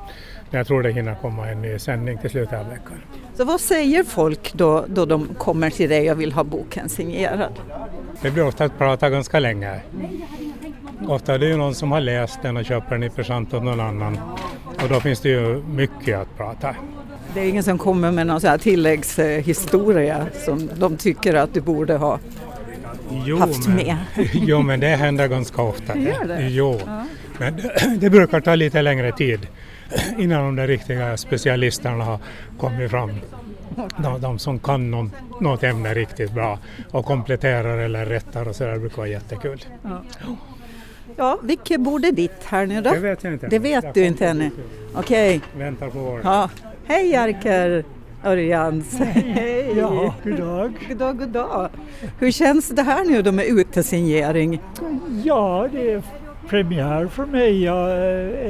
Men 0.49 0.57
jag 0.57 0.67
tror 0.67 0.83
det 0.83 0.91
hinner 0.91 1.15
komma 1.21 1.47
en 1.47 1.61
ny 1.61 1.79
sändning 1.79 2.17
till 2.17 2.29
slutet 2.29 2.59
av 2.59 2.69
veckan. 2.69 3.01
Så 3.33 3.43
vad 3.43 3.61
säger 3.61 4.03
folk 4.03 4.53
då, 4.53 4.85
då 4.87 5.05
de 5.05 5.27
kommer 5.37 5.69
till 5.69 5.89
dig 5.89 6.11
och 6.11 6.21
vill 6.21 6.31
ha 6.31 6.43
boken 6.43 6.89
signerad? 6.89 7.59
Det 8.21 8.31
blir 8.31 8.47
ofta 8.47 8.65
att 8.65 8.77
prata 8.77 9.09
ganska 9.09 9.39
länge. 9.39 9.81
Ofta 11.07 11.33
är 11.33 11.39
det 11.39 11.45
ju 11.45 11.57
någon 11.57 11.75
som 11.75 11.91
har 11.91 12.01
läst 12.01 12.39
den 12.41 12.57
och 12.57 12.65
köper 12.65 12.91
den 12.91 13.03
i 13.03 13.09
present 13.09 13.53
åt 13.53 13.63
någon 13.63 13.79
annan. 13.79 14.19
Och 14.83 14.89
då 14.89 14.99
finns 14.99 15.19
det 15.19 15.29
ju 15.29 15.63
mycket 15.63 16.19
att 16.19 16.37
prata. 16.37 16.75
Det 17.33 17.39
är 17.39 17.49
ingen 17.49 17.63
som 17.63 17.77
kommer 17.77 18.11
med 18.11 18.27
någon 18.27 18.41
så 18.41 18.47
här 18.47 18.57
tilläggshistoria 18.57 20.27
som 20.45 20.69
de 20.79 20.97
tycker 20.97 21.33
att 21.33 21.53
du 21.53 21.61
borde 21.61 21.93
ha 21.93 22.19
jo, 23.25 23.37
haft 23.37 23.67
men, 23.67 23.75
med? 23.75 23.97
jo, 24.33 24.61
men 24.61 24.79
det 24.79 24.87
händer 24.87 25.27
ganska 25.27 25.61
ofta. 25.61 25.93
Det 25.93 25.99
gör 25.99 26.25
det? 26.27 26.47
Jo, 26.49 26.79
Ja. 26.85 27.03
men 27.39 27.55
det, 27.55 27.97
det 27.99 28.09
brukar 28.09 28.39
ta 28.41 28.55
lite 28.55 28.81
längre 28.81 29.11
tid 29.11 29.47
innan 30.17 30.43
de 30.43 30.55
där 30.55 30.67
riktiga 30.67 31.17
specialisterna 31.17 32.03
har 32.03 32.19
kommit 32.57 32.91
fram. 32.91 33.11
De, 33.97 34.21
de 34.21 34.39
som 34.39 34.59
kan 34.59 34.91
någon, 34.91 35.11
något 35.41 35.63
ämne 35.63 35.93
riktigt 35.93 36.31
bra 36.31 36.59
och 36.91 37.05
kompletterar 37.05 37.77
eller 37.77 38.05
rättar 38.05 38.47
och 38.47 38.55
så 38.55 38.63
där 38.63 38.77
brukar 38.77 38.97
vara 38.97 39.07
jättekul. 39.07 39.65
Ja. 39.83 40.01
Ja, 41.15 41.39
vilket 41.43 41.79
bord 41.81 42.05
är 42.05 42.11
ditt 42.11 42.43
här 42.45 42.65
nu 42.65 42.81
då? 42.81 42.91
Det 42.91 42.99
vet 42.99 43.23
jag 43.23 43.33
inte. 43.33 43.47
Det 43.47 43.59
vet 43.59 43.83
Jag 43.83 43.93
du 43.93 44.05
inte 44.05 44.27
ännu? 44.27 44.51
Okej. 44.93 45.41
Väntar 45.57 45.89
på 45.89 45.99
vår. 45.99 46.21
Ja. 46.23 46.49
Hej 46.91 47.11
Jerker 47.11 47.83
Örjans! 48.23 48.99
Hej! 48.99 49.73
Ja, 49.77 50.13
god 50.23 50.37
dag. 50.37 50.73
God 50.87 50.97
dag, 50.97 51.17
god 51.19 51.29
dag! 51.29 51.69
Hur 52.19 52.31
känns 52.31 52.69
det 52.69 52.81
här 52.81 53.05
nu 53.05 53.21
då 53.21 53.31
med 53.31 53.45
utesignering? 53.45 54.61
Ja, 55.23 55.67
det 55.71 55.91
är 55.91 56.01
premiär 56.47 57.07
för 57.07 57.25
mig. 57.25 57.63
Jag, 57.63 57.91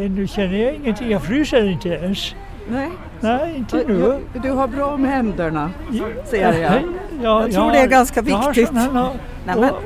ännu 0.06 0.28
känner 0.28 0.58
jag 0.58 0.76
ingenting. 0.76 1.12
Jag 1.12 1.24
fryser 1.24 1.70
inte 1.70 1.90
ens. 1.90 2.36
Nej, 2.72 2.90
Nej, 3.20 3.56
inte 3.58 3.84
du, 3.84 3.94
nu. 3.94 4.20
du 4.44 4.52
har 4.52 4.68
bra 4.68 4.98
med 4.98 5.12
händerna, 5.12 5.70
ser 6.26 6.54
jag. 6.62 6.82
Ja, 7.24 7.42
Jag 7.44 7.52
tror 7.54 7.64
har- 7.64 7.72
det 7.72 7.78
är 7.80 7.88
ganska 7.88 8.22
jag 8.22 8.36
har 8.38 8.54
viktigt. 8.54 8.78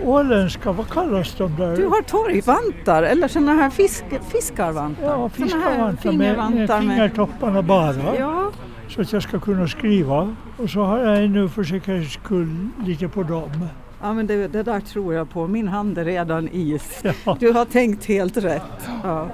åländska, 0.03 0.71
vad 0.71 0.89
kallas 0.89 1.35
de 1.37 1.55
där? 1.55 1.75
Du 1.75 1.85
har 1.87 2.01
torgvantar 2.01 3.03
eller 3.03 3.27
sådana 3.27 3.53
här 3.53 3.69
fisk, 3.69 4.05
fiskarvantar? 4.31 5.03
Ja, 5.05 5.29
fiskarvantar 5.29 6.11
med, 6.11 6.37
med 6.51 6.69
fingertopparna 6.81 7.61
bara. 7.61 8.15
Ja. 8.19 8.51
Så 8.89 9.01
att 9.01 9.13
jag 9.13 9.23
ska 9.23 9.39
kunna 9.39 9.67
skriva. 9.67 10.35
Och 10.57 10.69
så 10.69 10.83
har 10.83 10.97
jag 10.99 11.23
ännu 11.23 11.49
för 11.49 11.63
säkerhets 11.63 12.13
skull 12.13 12.67
lite 12.85 13.07
på 13.07 13.23
dem. 13.23 13.67
Ja 14.01 14.13
men 14.13 14.27
det, 14.27 14.47
det 14.47 14.63
där 14.63 14.79
tror 14.79 15.13
jag 15.13 15.29
på, 15.29 15.47
min 15.47 15.67
hand 15.67 15.97
är 15.97 16.05
redan 16.05 16.49
is. 16.51 17.03
Du 17.39 17.51
har 17.51 17.65
tänkt 17.65 18.05
helt 18.05 18.37
rätt. 18.37 18.61
Ja. 19.03 19.27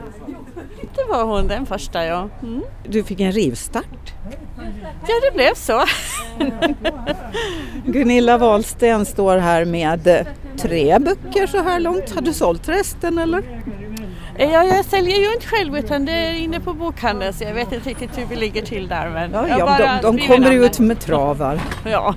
Det 0.96 1.04
var 1.10 1.24
hon 1.24 1.48
den 1.48 1.66
första 1.66 2.06
ja. 2.06 2.30
Mm. 2.44 2.62
Du 2.88 3.04
fick 3.04 3.20
en 3.20 3.32
rivstart. 3.32 4.14
Ja 5.08 5.14
det 5.30 5.36
blev 5.36 5.54
så. 5.56 5.84
Gunilla 7.86 8.38
Wahlsten 8.38 9.06
står 9.06 9.38
här 9.38 9.66
med 9.66 10.08
eh, 10.08 10.28
tre 10.58 11.00
böcker 11.00 11.48
så 11.48 11.62
här 11.64 11.80
långt. 11.80 12.16
Har 12.16 12.22
du 12.22 12.34
sålt 12.34 12.70
resten 12.70 13.18
eller? 13.18 13.44
Ja, 14.38 14.64
jag 14.64 14.86
säljer 14.86 15.18
ju 15.18 15.34
inte 15.34 15.48
själv 15.48 15.78
utan 15.78 16.06
det 16.06 16.12
är 16.12 16.34
inne 16.34 16.60
på 16.60 16.74
bokhandeln 16.74 17.34
så 17.34 17.44
jag 17.44 17.54
vet 17.54 17.72
inte 17.72 17.90
riktigt 17.90 18.18
hur 18.18 18.26
vi 18.26 18.36
ligger 18.36 18.62
till 18.62 18.88
där. 18.88 19.10
Men 19.10 19.32
Ja, 19.34 19.48
ja, 19.80 20.00
de, 20.02 20.18
de 20.18 20.28
kommer 20.28 20.40
namnet. 20.40 20.72
ut 20.72 20.80
med 20.80 21.00
travar. 21.00 21.60
Ja. 21.86 22.16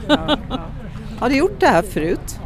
Har 1.20 1.28
du 1.28 1.36
gjort 1.36 1.60
det 1.60 1.66
här 1.66 1.82
förut? 1.82 2.38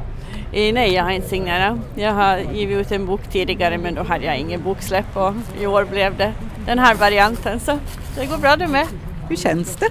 Nej, 0.57 0.95
jag 0.95 1.05
har 1.05 1.11
inte 1.11 1.29
signerat. 1.29 1.79
Jag 1.95 2.13
har 2.13 2.39
givit 2.39 2.79
ut 2.79 2.93
en 2.93 3.07
bok 3.07 3.21
tidigare 3.31 3.79
men 3.79 3.95
då 3.95 4.03
hade 4.03 4.25
jag 4.25 4.39
ingen 4.39 4.63
boksläpp 4.63 5.17
och 5.17 5.33
i 5.61 5.67
år 5.67 5.85
blev 5.85 6.17
det 6.17 6.33
den 6.67 6.79
här 6.79 6.95
varianten 6.95 7.61
så 7.61 7.79
det 8.19 8.27
går 8.27 8.39
bra 8.39 8.57
det 8.57 8.69
med. 8.69 8.87
Hur 9.29 9.37
känns 9.37 9.77
det? 9.77 9.89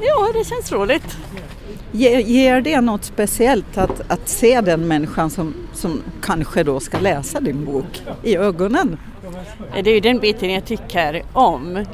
Ja, 0.00 0.28
det 0.34 0.44
känns 0.44 0.72
roligt. 0.72 1.18
Ger, 1.92 2.18
ger 2.18 2.60
det 2.60 2.80
något 2.80 3.04
speciellt 3.04 3.78
att, 3.78 4.10
att 4.12 4.28
se 4.28 4.60
den 4.60 4.88
människan 4.88 5.30
som, 5.30 5.54
som 5.72 6.02
kanske 6.22 6.62
då 6.62 6.80
ska 6.80 6.98
läsa 6.98 7.40
din 7.40 7.64
bok 7.64 8.02
i 8.22 8.36
ögonen? 8.36 8.98
Det 9.82 9.90
är 9.90 9.94
ju 9.94 10.00
den 10.00 10.18
biten 10.18 10.50
jag 10.50 10.64
tycker 10.64 11.22
om. 11.32 11.84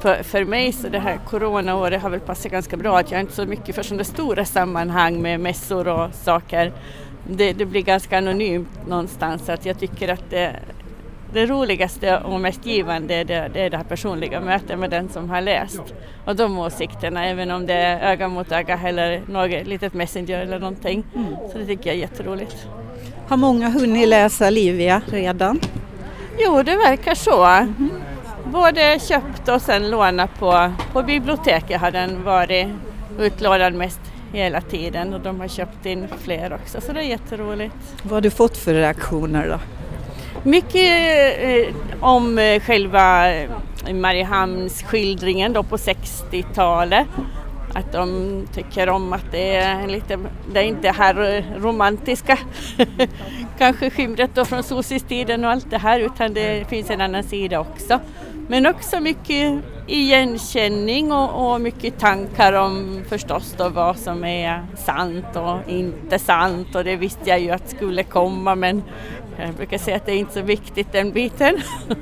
För, 0.00 0.22
för 0.22 0.44
mig 0.44 0.72
så 0.72 0.88
det 0.88 0.98
här 0.98 1.20
coronaåret 1.26 2.02
har 2.02 2.10
väl 2.10 2.20
passat 2.20 2.52
ganska 2.52 2.76
bra 2.76 2.98
att 2.98 3.10
jag 3.10 3.20
inte 3.20 3.32
så 3.32 3.46
mycket 3.46 3.74
för 3.74 3.82
sådana 3.82 4.04
stora 4.04 4.44
sammanhang 4.44 5.22
med 5.22 5.40
mässor 5.40 5.88
och 5.88 6.14
saker. 6.14 6.72
Det, 7.36 7.52
det 7.52 7.64
blir 7.64 7.82
ganska 7.82 8.18
anonymt 8.18 8.86
någonstans 8.88 9.48
att 9.48 9.66
jag 9.66 9.78
tycker 9.80 10.08
att 10.08 10.30
det, 10.30 10.56
det 11.32 11.46
roligaste 11.46 12.18
och 12.18 12.40
mest 12.40 12.66
givande 12.66 13.14
är 13.14 13.24
det, 13.24 13.50
det 13.52 13.60
är 13.60 13.70
det 13.70 13.76
här 13.76 13.84
personliga 13.84 14.40
mötet 14.40 14.78
med 14.78 14.90
den 14.90 15.08
som 15.08 15.30
har 15.30 15.40
läst. 15.40 15.82
Och 16.24 16.36
de 16.36 16.58
åsikterna, 16.58 17.26
även 17.26 17.50
om 17.50 17.66
det 17.66 17.74
är 17.74 18.12
öga 18.12 18.28
mot 18.28 18.52
öga 18.52 18.80
eller 18.84 19.22
något 19.26 19.66
litet 19.66 19.94
messenger 19.94 20.38
eller 20.38 20.58
någonting. 20.58 21.04
Så 21.52 21.58
det 21.58 21.66
tycker 21.66 21.90
jag 21.90 21.96
är 21.96 22.00
jätteroligt. 22.00 22.66
Har 23.28 23.36
många 23.36 23.68
hunnit 23.68 24.08
läsa 24.08 24.50
Livia 24.50 25.02
redan? 25.06 25.60
Jo, 26.38 26.62
det 26.62 26.76
verkar 26.76 27.14
så. 27.14 27.66
Både 28.44 28.98
köpt 29.00 29.48
och 29.48 29.62
sen 29.62 29.90
lånat 29.90 30.38
på, 30.38 30.72
på 30.92 31.02
biblioteket 31.02 31.80
har 31.80 31.90
den 31.90 32.24
varit 32.24 32.68
utlånad 33.18 33.74
mest 33.74 34.00
hela 34.32 34.60
tiden 34.60 35.14
och 35.14 35.20
de 35.20 35.40
har 35.40 35.48
köpt 35.48 35.86
in 35.86 36.08
fler 36.20 36.52
också 36.52 36.80
så 36.80 36.92
det 36.92 37.00
är 37.00 37.04
jätteroligt. 37.04 37.74
Vad 38.02 38.12
har 38.12 38.20
du 38.20 38.30
fått 38.30 38.56
för 38.56 38.74
reaktioner 38.74 39.48
då? 39.48 39.58
Mycket 40.50 41.38
eh, 41.42 41.74
om 42.00 42.38
eh, 42.38 42.60
själva 42.60 43.34
eh, 43.34 43.50
Mariehamns-skildringen 43.90 45.52
då 45.52 45.62
på 45.62 45.76
60-talet. 45.76 47.06
Att 47.74 47.92
de 47.92 48.42
tycker 48.54 48.88
om 48.88 49.12
att 49.12 49.24
det 49.30 49.56
är 49.56 49.86
lite, 49.86 50.18
det 50.52 50.60
är 50.60 50.64
inte 50.64 50.88
här 50.90 51.34
eh, 51.36 51.60
romantiska 51.60 52.38
kanske 53.58 53.90
skimret 53.90 54.30
då 54.34 54.44
från 54.44 54.62
Sosis-tiden 54.62 55.44
och 55.44 55.50
allt 55.50 55.70
det 55.70 55.78
här 55.78 56.00
utan 56.00 56.34
det 56.34 56.68
finns 56.68 56.90
en 56.90 57.00
annan 57.00 57.22
sida 57.22 57.60
också. 57.60 58.00
Men 58.48 58.66
också 58.66 59.00
mycket 59.00 59.62
igenkänning 59.92 61.12
och, 61.12 61.52
och 61.52 61.60
mycket 61.60 61.98
tankar 61.98 62.52
om 62.52 63.02
förstås 63.08 63.54
då 63.58 63.68
vad 63.68 63.98
som 63.98 64.24
är 64.24 64.66
sant 64.76 65.36
och 65.36 65.70
inte 65.70 66.18
sant 66.18 66.74
och 66.74 66.84
det 66.84 66.96
visste 66.96 67.30
jag 67.30 67.40
ju 67.40 67.50
att 67.50 67.70
skulle 67.70 68.02
komma 68.02 68.54
men 68.54 68.82
jag 69.38 69.54
brukar 69.54 69.78
säga 69.78 69.96
att 69.96 70.06
det 70.06 70.12
är 70.12 70.16
inte 70.16 70.32
så 70.32 70.42
viktigt 70.42 70.92
den 70.92 71.12
biten. 71.12 71.56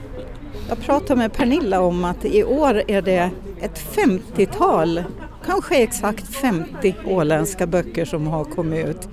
Jag 0.68 0.80
pratade 0.80 1.18
med 1.18 1.32
Pernilla 1.32 1.80
om 1.80 2.04
att 2.04 2.24
i 2.24 2.44
år 2.44 2.82
är 2.86 3.02
det 3.02 3.30
ett 3.60 3.96
50-tal, 3.96 5.04
kanske 5.46 5.82
exakt 5.82 6.34
50 6.34 6.94
åländska 7.06 7.66
böcker 7.66 8.04
som 8.04 8.26
har 8.26 8.44
kommit 8.44 8.86
ut. 8.86 9.08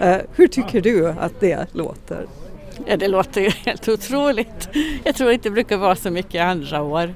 Eh, 0.00 0.16
hur 0.34 0.48
tycker 0.48 0.80
du 0.80 1.08
att 1.08 1.40
det 1.40 1.66
låter? 1.74 2.26
Ja, 2.86 2.96
det 2.96 3.08
låter 3.08 3.40
ju 3.40 3.50
helt 3.50 3.88
otroligt. 3.88 4.68
Jag 5.04 5.14
tror 5.14 5.32
inte 5.32 5.48
det 5.48 5.52
brukar 5.52 5.76
vara 5.76 5.96
så 5.96 6.10
mycket 6.10 6.42
andra 6.42 6.82
år. 6.82 7.14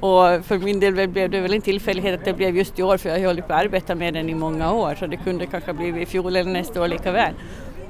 Och 0.00 0.46
för 0.46 0.58
min 0.58 0.80
del 0.80 1.08
blev 1.08 1.30
det 1.30 1.40
väl 1.40 1.54
en 1.54 1.60
tillfällighet 1.60 2.18
att 2.20 2.24
det 2.24 2.32
blev 2.32 2.56
just 2.56 2.78
i 2.78 2.82
år 2.82 2.96
för 2.96 3.08
jag 3.08 3.18
har 3.18 3.26
hållit 3.26 3.48
på 3.48 3.54
att 3.54 3.60
arbeta 3.60 3.94
med 3.94 4.14
den 4.14 4.28
i 4.28 4.34
många 4.34 4.72
år 4.72 4.94
så 4.94 5.06
det 5.06 5.16
kunde 5.16 5.46
kanske 5.46 5.72
blivit 5.72 6.08
i 6.08 6.10
fjol 6.10 6.36
eller 6.36 6.50
nästa 6.50 6.82
år 6.82 6.88
lika 6.88 7.12
väl. 7.12 7.32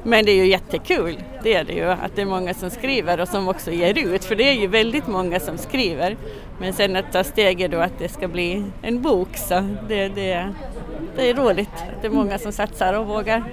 Men 0.03 0.25
det 0.25 0.31
är 0.31 0.37
ju 0.37 0.47
jättekul, 0.47 1.23
det 1.43 1.55
är 1.55 1.65
det 1.65 1.73
ju, 1.73 1.85
att 1.85 2.17
det 2.17 2.23
är 2.23 2.27
många 2.27 2.55
som 2.55 2.71
skriver 2.71 3.21
och 3.21 3.29
som 3.29 3.49
också 3.49 3.71
ger 3.71 3.99
ut, 3.99 4.25
för 4.25 4.35
det 4.37 4.49
är 4.49 4.53
ju 4.53 4.67
väldigt 4.67 5.07
många 5.07 5.41
som 5.41 5.59
skriver. 5.59 6.17
Men 6.61 6.73
sen 6.73 6.97
att 6.97 7.13
ta 7.13 7.25
steget 7.25 7.71
då 7.71 7.79
att 7.79 7.99
det 7.99 8.09
ska 8.09 8.29
bli 8.29 8.65
en 8.83 9.03
bok 9.03 9.37
så 9.37 9.77
det, 9.89 10.09
det, 10.09 10.55
det 11.17 11.31
är 11.31 11.35
roligt 11.35 11.69
att 11.75 12.03
det 12.03 12.07
är 12.07 12.11
många 12.13 12.39
som 12.39 12.53
satsar 12.53 12.93
och 12.93 13.07
vågar. 13.07 13.45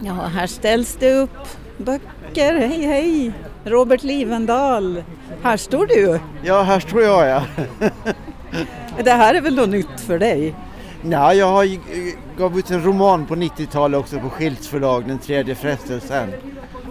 Ja, 0.00 0.12
här 0.12 0.46
ställs 0.46 0.96
det 0.96 1.12
upp 1.12 1.48
böcker. 1.84 2.54
Hej, 2.54 2.86
hej! 2.86 3.32
Robert 3.64 4.02
Livendal. 4.02 5.02
Här 5.42 5.56
står 5.56 5.86
du. 5.86 6.20
Ja, 6.42 6.62
här 6.62 6.80
står 6.80 7.02
jag 7.02 7.28
ja. 7.28 7.42
Det 9.04 9.10
här 9.10 9.34
är 9.34 9.40
väl 9.40 9.54
något 9.54 9.68
nytt 9.68 10.00
för 10.00 10.18
dig? 10.18 10.54
Nej, 11.02 11.38
jag 11.38 11.46
har 11.46 11.68
gav 12.38 12.58
ut 12.58 12.70
en 12.70 12.84
roman 12.84 13.26
på 13.26 13.34
90-talet 13.34 14.00
också 14.00 14.18
på 14.18 14.30
Schilds 14.30 14.68
förlag, 14.68 15.08
Den 15.08 15.18
tredje 15.18 15.54
frestelsen. 15.54 16.32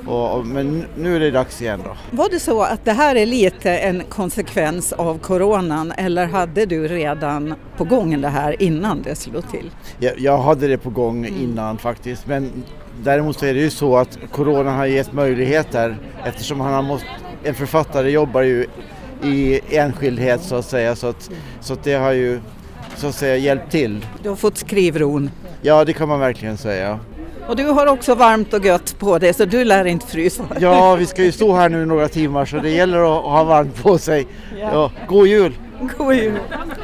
Och, 0.05 0.37
och, 0.37 0.45
men 0.45 0.85
nu 0.97 1.15
är 1.15 1.19
det 1.19 1.31
dags 1.31 1.61
igen 1.61 1.81
då. 1.85 2.17
Var 2.17 2.29
det 2.29 2.39
så 2.39 2.61
att 2.61 2.85
det 2.85 2.91
här 2.91 3.15
är 3.15 3.25
lite 3.25 3.77
en 3.77 4.03
konsekvens 4.09 4.93
av 4.93 5.17
coronan 5.19 5.91
eller 5.91 6.25
hade 6.25 6.65
du 6.65 6.87
redan 6.87 7.53
på 7.77 7.83
gång 7.83 8.21
det 8.21 8.27
här 8.27 8.61
innan 8.61 9.01
det 9.01 9.15
slog 9.15 9.51
till? 9.51 9.71
Jag, 9.99 10.19
jag 10.19 10.37
hade 10.37 10.67
det 10.67 10.77
på 10.77 10.89
gång 10.89 11.25
innan 11.25 11.77
faktiskt 11.77 12.27
men 12.27 12.63
däremot 13.03 13.39
så 13.39 13.45
är 13.45 13.53
det 13.53 13.59
ju 13.59 13.69
så 13.69 13.97
att 13.97 14.19
corona 14.31 14.71
har 14.71 14.85
gett 14.85 15.13
möjligheter 15.13 15.97
eftersom 16.25 16.59
han 16.59 16.73
har 16.73 16.81
måst, 16.81 17.05
en 17.43 17.55
författare 17.55 18.11
jobbar 18.11 18.41
ju 18.41 18.65
i 19.23 19.59
enskildhet 19.77 20.41
så 20.41 20.55
att 20.55 20.65
säga 20.65 20.95
så 20.95 21.07
att, 21.07 21.29
så 21.59 21.73
att 21.73 21.83
det 21.83 21.93
har 21.93 22.11
ju 22.11 22.39
så 22.95 23.07
att 23.07 23.15
säga 23.15 23.37
hjälpt 23.37 23.71
till. 23.71 24.05
Du 24.23 24.29
har 24.29 24.35
fått 24.35 24.57
skrivron. 24.57 25.29
Ja 25.61 25.85
det 25.85 25.93
kan 25.93 26.07
man 26.07 26.19
verkligen 26.19 26.57
säga. 26.57 26.99
Och 27.47 27.55
du 27.55 27.65
har 27.65 27.87
också 27.87 28.15
varmt 28.15 28.53
och 28.53 28.65
gött 28.65 28.95
på 28.99 29.19
dig 29.19 29.33
så 29.33 29.45
du 29.45 29.63
lär 29.63 29.85
inte 29.85 30.07
frysa. 30.07 30.43
Ja 30.59 30.95
vi 30.95 31.05
ska 31.05 31.23
ju 31.23 31.31
stå 31.31 31.53
här 31.55 31.69
nu 31.69 31.83
i 31.83 31.85
några 31.85 32.07
timmar 32.07 32.45
så 32.45 32.57
det 32.57 32.69
gäller 32.69 33.17
att 33.17 33.23
ha 33.23 33.43
varmt 33.43 33.83
på 33.83 33.97
sig. 33.97 34.27
Ja, 34.61 34.91
god 35.07 35.27
jul! 35.27 35.53
God 35.97 36.13
jul! 36.15 36.39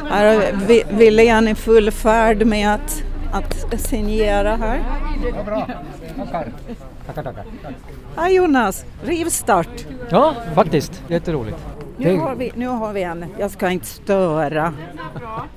Här 0.10 0.26
är 0.26 0.54
William 0.98 1.48
i 1.48 1.56
full 1.56 1.92
färd 1.92 2.46
med 2.46 2.74
att, 2.74 3.04
att 3.34 3.82
signera 3.82 4.56
här. 4.56 4.84
Ja, 5.38 5.44
bra. 5.44 5.68
Tackar. 6.18 6.52
Tackar, 7.06 7.24
tackar. 7.24 7.44
Hej 8.18 8.36
Jonas! 8.36 8.86
Rivstart! 9.04 9.86
Ja, 10.10 10.34
faktiskt. 10.56 11.04
Jätteroligt. 11.08 11.58
Nu 11.98 12.18
har, 12.18 12.36
vi, 12.36 12.52
nu 12.56 12.68
har 12.68 12.94
vi 12.94 13.04
en, 13.04 13.26
jag 13.40 13.52
ska 13.52 13.70
inte 13.70 13.86
störa. 13.86 14.74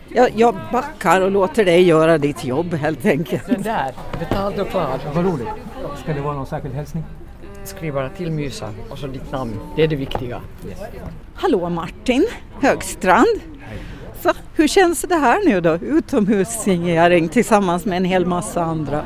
Jag, 0.09 0.31
jag 0.37 0.55
backar 0.72 1.20
och 1.20 1.31
låter 1.31 1.64
dig 1.64 1.83
göra 1.83 2.18
ditt 2.18 2.44
jobb 2.44 2.74
helt 2.74 3.07
enkelt. 3.07 3.46
Den 3.46 3.62
där, 3.62 3.92
betalt 4.18 4.59
och 4.59 4.68
klart. 4.68 5.00
Vad 5.14 5.24
roligt. 5.24 5.48
Ska 5.96 6.14
det 6.14 6.20
vara 6.20 6.35
någon 6.35 6.46
särskild 6.46 6.74
hälsning? 6.74 7.05
Skriv 7.64 7.94
bara 7.94 8.09
till 8.09 8.31
Mysa 8.31 8.68
och 8.90 8.98
så 8.98 9.07
ditt 9.07 9.33
namn. 9.33 9.61
Det 9.76 9.83
är 9.83 9.88
det 9.88 9.96
viktiga. 9.96 10.40
Hallå 11.35 11.68
Martin 11.68 12.26
Högstrand! 12.61 13.40
Så, 14.20 14.31
hur 14.55 14.68
känns 14.68 15.03
det 15.03 15.14
här 15.14 15.46
nu 15.46 15.61
då? 15.61 15.74
Utomhussignering 15.74 17.29
tillsammans 17.29 17.85
med 17.85 17.96
en 17.96 18.05
hel 18.05 18.26
massa 18.26 18.62
andra. 18.64 19.05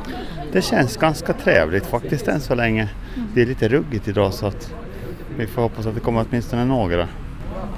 Det 0.51 0.61
känns 0.61 0.97
ganska 0.97 1.33
trevligt 1.33 1.85
faktiskt 1.85 2.27
än 2.27 2.41
så 2.41 2.55
länge. 2.55 2.89
Det 3.33 3.41
är 3.41 3.45
lite 3.45 3.67
ruggigt 3.67 4.07
idag 4.07 4.33
så 4.33 4.45
att 4.45 4.73
vi 5.37 5.47
får 5.47 5.61
hoppas 5.61 5.85
att 5.85 5.95
det 5.95 6.01
kommer 6.01 6.25
åtminstone 6.29 6.65
några. 6.65 7.07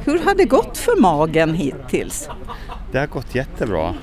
Hur 0.06 0.20
har 0.20 0.36
det 0.36 0.46
gått 0.46 0.78
för 0.78 1.02
magen 1.02 1.54
hittills? 1.54 2.30
Det 2.92 3.00
har 3.00 3.08
gått 3.08 3.36
jättebra. 3.36 3.94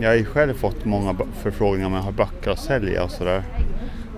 Jag 0.00 0.08
har 0.08 0.16
ju 0.16 0.24
själv 0.24 0.54
fått 0.54 0.84
många 0.84 1.16
förfrågningar 1.42 1.86
om 1.86 1.94
jag 1.94 2.02
har 2.02 2.12
böcker 2.12 2.50
att 2.50 2.58
sälja 2.58 3.04
och 3.04 3.10
sådär. 3.10 3.42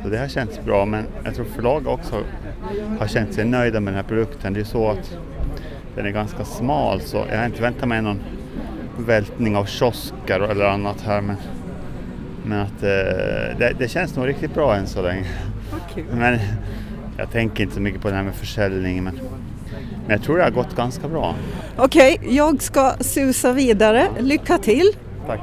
Så 0.03 0.09
det 0.09 0.19
har 0.19 0.29
känts 0.29 0.65
bra 0.65 0.85
men 0.85 1.07
jag 1.25 1.35
tror 1.35 1.45
förlag 1.45 1.87
också 1.87 2.17
har 2.99 3.07
känt 3.07 3.35
sig 3.35 3.45
nöjda 3.45 3.81
med 3.81 3.93
den 3.93 4.03
här 4.03 4.09
produkten. 4.09 4.53
Det 4.53 4.61
är 4.61 4.65
så 4.65 4.91
att 4.91 5.19
den 5.95 6.07
är 6.07 6.11
ganska 6.11 6.45
smal 6.45 7.01
så 7.01 7.25
jag 7.31 7.39
har 7.39 7.47
inte 7.47 7.63
väntat 7.63 7.89
mig 7.89 8.03
någon 8.03 8.21
vältning 8.99 9.57
av 9.57 9.65
kiosker 9.65 10.41
eller 10.41 10.65
annat 10.65 11.01
här 11.01 11.21
men, 11.21 11.37
men 12.45 12.61
att 12.61 12.83
eh, 12.83 13.59
det, 13.59 13.77
det 13.79 13.89
känns 13.89 14.17
nog 14.17 14.29
riktigt 14.29 14.55
bra 14.55 14.77
än 14.77 14.87
så 14.87 15.03
länge. 15.03 15.27
Men 16.11 16.39
jag 17.17 17.31
tänker 17.31 17.63
inte 17.63 17.75
så 17.75 17.81
mycket 17.81 18.03
på 18.03 18.09
det 18.09 18.15
här 18.15 18.23
med 18.23 18.35
försäljning 18.35 19.05
men, 19.05 19.21
men 20.07 20.17
jag 20.17 20.23
tror 20.23 20.37
det 20.39 20.45
har 20.45 20.51
gått 20.51 20.77
ganska 20.77 21.09
bra. 21.09 21.35
Okej, 21.79 22.21
jag 22.29 22.63
ska 22.63 22.93
susa 23.01 23.53
vidare. 23.53 24.09
Lycka 24.21 24.59
till 24.59 24.91
Tack. 25.27 25.41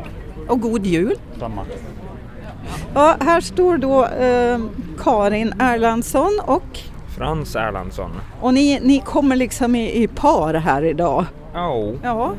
och 0.47 0.60
god 0.62 0.86
jul! 0.86 1.15
Samma. 1.39 1.65
Ja, 2.93 3.15
här 3.19 3.41
står 3.41 3.78
då 3.78 4.06
eh, 4.06 4.60
Karin 5.04 5.54
Erlandsson 5.60 6.39
och, 6.45 6.80
Frans 7.17 7.56
Erlandsson. 7.56 8.12
och 8.41 8.54
ni, 8.54 8.80
ni 8.84 8.99
kommer 8.99 9.36
liksom 9.36 9.76
i, 9.76 10.04
i 10.04 10.08
par 10.08 10.54
här 10.54 10.84
idag. 10.84 11.26
Oh. 11.56 11.93
Ja. 12.04 12.34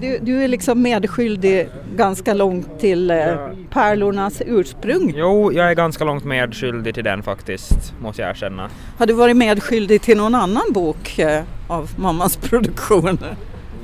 Du, 0.00 0.18
du 0.22 0.44
är 0.44 0.48
liksom 0.48 0.82
medskyldig 0.82 1.68
ganska 1.96 2.34
långt 2.34 2.80
till 2.80 3.10
eh, 3.10 3.16
pärlornas 3.70 4.42
ursprung. 4.46 5.12
Jo, 5.16 5.52
jag 5.52 5.70
är 5.70 5.74
ganska 5.74 6.04
långt 6.04 6.24
medskyldig 6.24 6.94
till 6.94 7.04
den 7.04 7.22
faktiskt, 7.22 7.94
måste 8.00 8.22
jag 8.22 8.30
erkänna. 8.30 8.70
Har 8.98 9.06
du 9.06 9.12
varit 9.12 9.36
medskyldig 9.36 10.02
till 10.02 10.16
någon 10.16 10.34
annan 10.34 10.72
bok 10.72 11.18
eh, 11.18 11.42
av 11.68 11.90
mammas 11.96 12.36
produktion? 12.36 13.18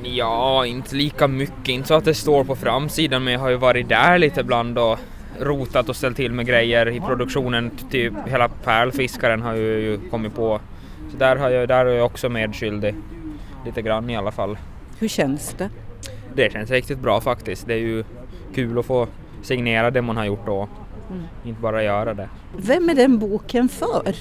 Ja, 0.03 0.65
inte 0.65 0.95
lika 0.95 1.27
mycket, 1.27 1.69
inte 1.69 1.87
så 1.87 1.93
att 1.93 2.05
det 2.05 2.13
står 2.13 2.43
på 2.43 2.55
framsidan, 2.55 3.23
men 3.23 3.33
jag 3.33 3.39
har 3.39 3.49
ju 3.49 3.55
varit 3.55 3.89
där 3.89 4.17
lite 4.17 4.41
ibland 4.41 4.77
och 4.77 4.99
rotat 5.39 5.89
och 5.89 5.95
ställt 5.95 6.15
till 6.15 6.31
med 6.31 6.45
grejer 6.45 6.89
i 6.89 6.99
produktionen. 6.99 7.71
Typ 7.91 8.13
hela 8.25 8.49
pärlfiskaren 8.49 9.41
har 9.41 9.55
ju, 9.55 9.79
ju 9.79 9.99
kommit 10.09 10.35
på. 10.35 10.59
Så 11.11 11.17
där, 11.17 11.35
har 11.35 11.49
jag, 11.49 11.67
där 11.67 11.85
är 11.85 11.93
jag 11.93 12.05
också 12.05 12.29
medskyldig. 12.29 12.95
Lite 13.65 13.81
grann 13.81 14.09
i 14.09 14.17
alla 14.17 14.31
fall. 14.31 14.57
Hur 14.99 15.07
känns 15.07 15.55
det? 15.57 15.69
Det 16.35 16.51
känns 16.53 16.71
riktigt 16.71 16.99
bra 16.99 17.21
faktiskt. 17.21 17.67
Det 17.67 17.73
är 17.73 17.77
ju 17.77 18.03
kul 18.55 18.79
att 18.79 18.85
få 18.85 19.07
signera 19.41 19.91
det 19.91 20.01
man 20.01 20.17
har 20.17 20.25
gjort 20.25 20.45
då. 20.45 20.67
Mm. 21.09 21.23
Inte 21.43 21.61
bara 21.61 21.83
göra 21.83 22.13
det. 22.13 22.29
Vem 22.57 22.89
är 22.89 22.95
den 22.95 23.19
boken 23.19 23.69
för? 23.69 24.15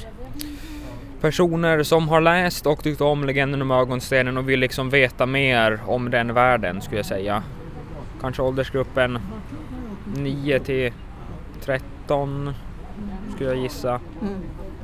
personer 1.23 1.83
som 1.83 2.09
har 2.09 2.21
läst 2.21 2.67
och 2.67 2.83
tyckt 2.83 3.01
om 3.01 3.25
Legenden 3.25 3.63
om 3.63 3.71
ögonstenen 3.71 4.37
och 4.37 4.49
vill 4.49 4.61
liksom 4.61 4.91
veta 4.91 5.27
mer 5.27 5.81
om 5.87 6.11
den 6.11 6.35
världen 6.35 6.81
skulle 6.81 6.99
jag 6.99 7.07
säga. 7.07 7.43
Kanske 8.21 8.43
åldersgruppen 8.43 9.19
9 10.17 10.59
till 10.59 10.93
13 11.61 12.55
skulle 13.35 13.51
jag 13.51 13.59
gissa. 13.59 14.01
Mm. 14.21 14.35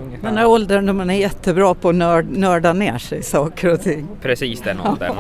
Ungefär. 0.01 0.29
Den 0.29 0.39
här 0.39 0.47
åldern 0.47 0.87
då 0.87 0.93
man 0.93 1.11
är 1.11 1.15
jättebra 1.15 1.75
på 1.75 1.89
att 1.89 1.95
nörd, 1.95 2.27
nörda 2.31 2.73
ner 2.73 2.99
sig 2.99 3.19
i 3.19 3.23
saker 3.23 3.73
och 3.73 3.83
ting. 3.83 4.09
Precis 4.23 4.61
den 4.61 4.81
åldern. 4.81 5.15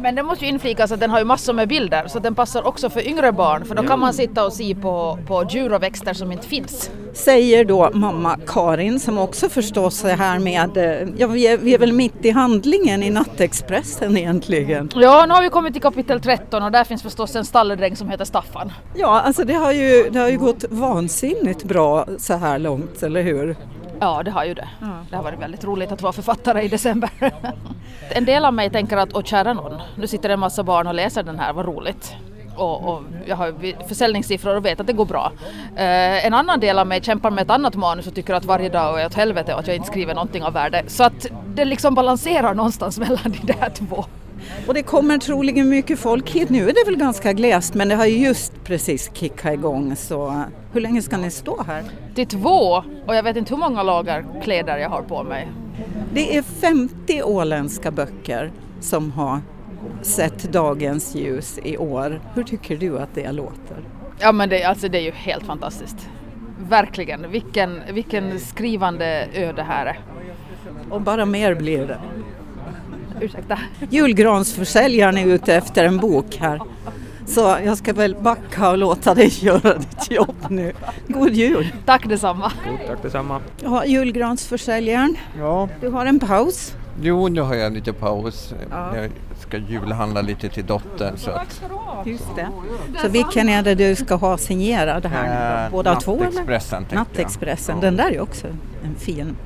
Men 0.00 0.14
det 0.14 0.22
måste 0.22 0.44
ju 0.44 0.50
inflikas 0.50 0.92
att 0.92 1.00
den 1.00 1.10
har 1.10 1.18
ju 1.18 1.24
massor 1.24 1.52
med 1.52 1.68
bilder 1.68 2.08
så 2.08 2.18
den 2.18 2.34
passar 2.34 2.66
också 2.66 2.90
för 2.90 3.08
yngre 3.08 3.32
barn 3.32 3.64
för 3.64 3.74
då 3.74 3.82
kan 3.82 4.00
man 4.00 4.14
sitta 4.14 4.46
och 4.46 4.52
se 4.52 4.74
på, 4.74 5.18
på 5.26 5.46
djur 5.50 5.72
och 5.72 5.82
växter 5.82 6.14
som 6.14 6.32
inte 6.32 6.46
finns. 6.46 6.90
Säger 7.12 7.64
då 7.64 7.90
mamma 7.94 8.38
Karin 8.46 9.00
som 9.00 9.18
också 9.18 9.48
förstås 9.48 10.04
är 10.04 10.16
här 10.16 10.38
med, 10.38 10.76
eh, 10.76 11.08
ja 11.16 11.26
vi 11.26 11.46
är, 11.46 11.58
vi 11.58 11.74
är 11.74 11.78
väl 11.78 11.92
mitt 11.92 12.24
i 12.24 12.30
handlingen 12.30 13.02
i 13.02 13.10
Nattexpressen 13.10 14.16
egentligen. 14.16 14.90
Ja, 14.94 15.26
nu 15.26 15.34
har 15.34 15.42
vi 15.42 15.48
kommit 15.48 15.72
till 15.72 15.82
kapitel 15.82 16.20
13 16.20 16.62
och 16.62 16.72
där 16.72 16.84
finns 16.84 17.02
förstås 17.02 17.36
en 17.36 17.44
stalledräng 17.44 17.96
som 17.96 18.08
heter 18.08 18.24
Staffan. 18.24 18.72
Ja, 18.94 19.20
alltså 19.20 19.44
det 19.44 19.54
har 19.54 19.72
ju, 19.72 20.10
det 20.10 20.18
har 20.18 20.28
ju 20.28 20.38
gått 20.38 20.64
vansinnigt 20.70 21.64
bra 21.64 22.06
så 22.18 22.34
här 22.34 22.58
långt, 22.58 23.02
eller 23.02 23.22
hur? 23.22 23.56
Ja, 24.00 24.22
det 24.22 24.30
har 24.30 24.44
ju 24.44 24.54
det. 24.54 24.68
Det 25.10 25.16
har 25.16 25.22
varit 25.22 25.40
väldigt 25.40 25.64
roligt 25.64 25.92
att 25.92 26.02
vara 26.02 26.12
författare 26.12 26.62
i 26.62 26.68
december. 26.68 27.10
en 28.10 28.24
del 28.24 28.44
av 28.44 28.54
mig 28.54 28.70
tänker 28.70 28.96
att, 28.96 29.14
åh 29.14 29.22
kära 29.22 29.52
någon, 29.52 29.80
nu 29.96 30.06
sitter 30.06 30.30
en 30.30 30.40
massa 30.40 30.62
barn 30.62 30.86
och 30.86 30.94
läser 30.94 31.22
den 31.22 31.38
här, 31.38 31.52
vad 31.52 31.66
roligt. 31.66 32.14
Och, 32.56 32.88
och 32.88 33.02
jag 33.26 33.36
har 33.36 33.86
försäljningssiffror 33.88 34.56
och 34.56 34.64
vet 34.64 34.80
att 34.80 34.86
det 34.86 34.92
går 34.92 35.04
bra. 35.04 35.32
Eh, 35.76 36.26
en 36.26 36.34
annan 36.34 36.60
del 36.60 36.78
av 36.78 36.86
mig 36.86 37.02
kämpar 37.02 37.30
med 37.30 37.42
ett 37.42 37.50
annat 37.50 37.74
manus 37.74 38.06
och 38.06 38.14
tycker 38.14 38.34
att 38.34 38.44
varje 38.44 38.68
dag 38.68 39.00
är 39.00 39.06
åt 39.06 39.14
helvete 39.14 39.54
och 39.54 39.60
att 39.60 39.66
jag 39.66 39.76
inte 39.76 39.88
skriver 39.88 40.14
någonting 40.14 40.42
av 40.42 40.52
värde. 40.52 40.82
Så 40.86 41.04
att 41.04 41.26
det 41.46 41.64
liksom 41.64 41.94
balanserar 41.94 42.54
någonstans 42.54 42.98
mellan 42.98 43.22
de 43.24 43.52
där 43.52 43.70
två. 43.70 44.04
Och 44.66 44.74
det 44.74 44.82
kommer 44.82 45.18
troligen 45.18 45.68
mycket 45.68 45.98
folk 45.98 46.30
hit. 46.30 46.50
Nu 46.50 46.68
är 46.68 46.72
det 46.72 46.90
väl 46.90 46.98
ganska 47.00 47.32
glest 47.32 47.74
men 47.74 47.88
det 47.88 47.94
har 47.94 48.06
ju 48.06 48.18
just 48.18 48.64
precis 48.64 49.10
kickat 49.14 49.52
igång 49.52 49.96
så 49.96 50.44
hur 50.72 50.80
länge 50.80 51.02
ska 51.02 51.16
ni 51.16 51.30
stå 51.30 51.62
här? 51.62 51.82
Till 52.14 52.26
två 52.26 52.82
och 53.06 53.14
jag 53.14 53.22
vet 53.22 53.36
inte 53.36 53.54
hur 53.54 53.60
många 53.60 53.82
lager 53.82 54.24
kläder 54.42 54.78
jag 54.78 54.90
har 54.90 55.02
på 55.02 55.22
mig. 55.22 55.48
Det 56.12 56.36
är 56.36 56.42
50 56.42 57.22
åländska 57.22 57.90
böcker 57.90 58.52
som 58.80 59.12
har 59.12 59.40
sett 60.02 60.52
dagens 60.52 61.14
ljus 61.14 61.58
i 61.64 61.76
år. 61.76 62.20
Hur 62.34 62.42
tycker 62.42 62.76
du 62.76 62.98
att 62.98 63.14
det 63.14 63.32
låter? 63.32 63.76
Ja 64.18 64.32
men 64.32 64.48
det, 64.48 64.64
alltså 64.64 64.88
det 64.88 64.98
är 64.98 65.02
ju 65.02 65.10
helt 65.10 65.44
fantastiskt. 65.44 66.08
Verkligen, 66.68 67.30
vilken, 67.30 67.80
vilken 67.92 68.40
skrivande 68.40 69.28
ö 69.34 69.52
det 69.52 69.62
här 69.62 69.86
är. 69.86 69.98
Och 70.90 71.00
bara 71.00 71.24
mer 71.26 71.54
blir 71.54 71.86
det. 71.86 71.98
Ursäkta. 73.20 73.58
Julgransförsäljaren 73.90 75.18
är 75.18 75.26
ute 75.26 75.54
efter 75.54 75.84
en 75.84 75.96
bok 75.98 76.36
här. 76.40 76.60
Så 77.26 77.56
jag 77.64 77.78
ska 77.78 77.92
väl 77.92 78.16
backa 78.20 78.70
och 78.70 78.78
låta 78.78 79.14
dig 79.14 79.28
göra 79.44 79.74
ditt 79.78 80.10
jobb 80.10 80.34
nu. 80.48 80.72
God 81.08 81.30
jul! 81.32 81.72
Tack 81.86 82.08
detsamma! 82.08 82.52
God, 82.70 82.78
tack 82.88 83.02
detsamma! 83.02 83.40
Ja, 83.62 83.84
julgransförsäljaren, 83.84 85.16
Ja, 85.38 85.68
du 85.80 85.88
har 85.88 86.06
en 86.06 86.18
paus. 86.20 86.74
jo 87.02 87.28
nu 87.28 87.40
har 87.40 87.54
jag 87.54 87.72
lite 87.72 87.92
paus. 87.92 88.54
Ja. 88.70 88.96
Jag 88.96 89.10
ska 89.40 89.56
julhandla 89.56 90.20
lite 90.22 90.48
till 90.48 90.66
dottern 90.66 91.16
så 91.16 91.30
att... 91.30 91.62
Just 92.04 92.36
det. 92.36 92.48
Så 93.02 93.08
vilken 93.08 93.48
är 93.48 93.62
det 93.62 93.74
du 93.74 93.94
ska 93.96 94.14
ha 94.14 94.38
signerad 94.38 95.06
här? 95.06 95.64
Eh, 95.66 95.70
Båda 95.72 95.94
två 95.96 96.14
eller? 96.16 96.24
Nattexpressen. 96.24 96.86
Nattexpressen, 96.92 97.74
Ja. 97.76 97.80
den 97.80 97.96
där 97.96 98.10
är 98.10 98.20
också 98.20 98.46
en 98.84 98.94
fin. 98.98 99.36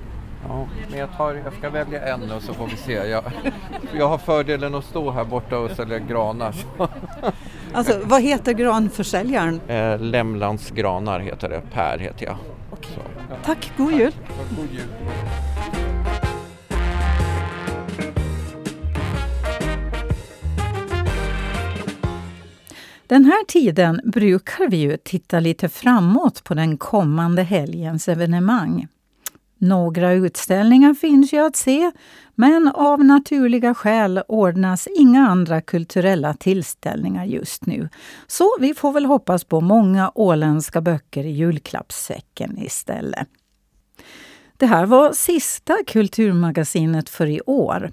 Ja, 0.48 0.66
men 0.90 0.98
jag, 0.98 1.16
tar, 1.16 1.34
jag 1.44 1.52
ska 1.52 1.70
välja 1.70 2.14
en 2.14 2.30
och 2.32 2.42
så 2.42 2.54
får 2.54 2.66
vi 2.66 2.76
se. 2.76 2.92
Jag, 2.92 3.24
jag 3.96 4.08
har 4.08 4.18
fördelen 4.18 4.74
att 4.74 4.84
stå 4.84 5.10
här 5.10 5.24
borta 5.24 5.58
och 5.58 5.70
sälja 5.70 5.98
granar. 5.98 6.52
så. 6.52 6.88
Alltså 7.72 8.00
vad 8.04 8.22
heter 8.22 8.52
granförsäljaren? 8.52 9.60
Eh, 9.68 10.00
Lämlands 10.00 10.70
granar 10.70 11.20
heter 11.20 11.48
det, 11.48 11.62
Per 11.72 11.98
heter 11.98 12.26
jag. 12.26 12.36
Så, 12.70 13.00
ja. 13.30 13.36
Tack, 13.44 13.72
god 13.76 13.92
jul! 13.92 14.12
God 14.56 14.68
jul! 14.72 14.88
Den 23.06 23.24
här 23.24 23.44
tiden 23.44 24.00
brukar 24.04 24.68
vi 24.70 24.76
ju 24.76 24.96
titta 24.96 25.40
lite 25.40 25.68
framåt 25.68 26.44
på 26.44 26.54
den 26.54 26.78
kommande 26.78 27.42
helgens 27.42 28.08
evenemang. 28.08 28.86
Några 29.58 30.12
utställningar 30.12 30.94
finns 30.94 31.32
ju 31.32 31.46
att 31.46 31.56
se, 31.56 31.90
men 32.34 32.68
av 32.68 33.04
naturliga 33.04 33.74
skäl 33.74 34.22
ordnas 34.28 34.88
inga 34.96 35.28
andra 35.28 35.60
kulturella 35.60 36.34
tillställningar 36.34 37.24
just 37.24 37.66
nu. 37.66 37.88
Så 38.26 38.50
vi 38.60 38.74
får 38.74 38.92
väl 38.92 39.04
hoppas 39.04 39.44
på 39.44 39.60
många 39.60 40.12
åländska 40.14 40.80
böcker 40.80 41.24
i 41.24 41.30
julklappssäcken 41.30 42.58
istället. 42.58 43.28
Det 44.56 44.66
här 44.66 44.86
var 44.86 45.12
sista 45.12 45.76
Kulturmagasinet 45.86 47.08
för 47.08 47.26
i 47.26 47.40
år. 47.46 47.92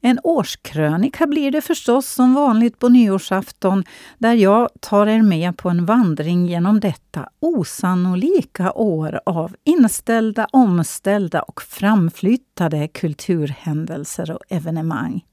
En 0.00 0.20
årskrönika 0.22 1.26
blir 1.26 1.50
det 1.50 1.60
förstås 1.60 2.06
som 2.06 2.34
vanligt 2.34 2.78
på 2.78 2.88
nyårsafton 2.88 3.84
där 4.18 4.34
jag 4.34 4.68
tar 4.80 5.06
er 5.06 5.22
med 5.22 5.56
på 5.56 5.68
en 5.68 5.86
vandring 5.86 6.46
genom 6.46 6.80
detta 6.80 7.28
osannolika 7.40 8.72
år 8.72 9.20
av 9.26 9.56
inställda, 9.64 10.46
omställda 10.52 11.42
och 11.42 11.62
framflyttade 11.62 12.88
kulturhändelser 12.88 14.30
och 14.30 14.42
evenemang. 14.48 15.24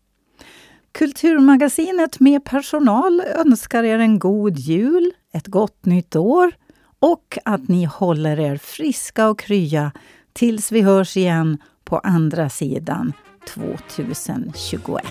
Kulturmagasinet 0.92 2.20
med 2.20 2.44
personal 2.44 3.22
önskar 3.22 3.84
er 3.84 4.00
en 4.00 4.20
god 4.20 4.58
jul, 4.58 5.12
ett 5.34 5.48
gott 5.48 5.86
nytt 5.86 6.16
år 6.16 6.52
och 7.00 7.38
att 7.46 7.68
ni 7.68 7.86
håller 7.86 8.40
er 8.40 8.58
friska 8.58 9.30
och 9.30 9.40
krya 9.40 9.92
tills 10.34 10.72
vi 10.72 10.82
hörs 10.82 11.18
igen 11.18 11.58
på 11.84 12.00
andra 12.00 12.50
sidan 12.50 13.14
2021. 13.46 15.02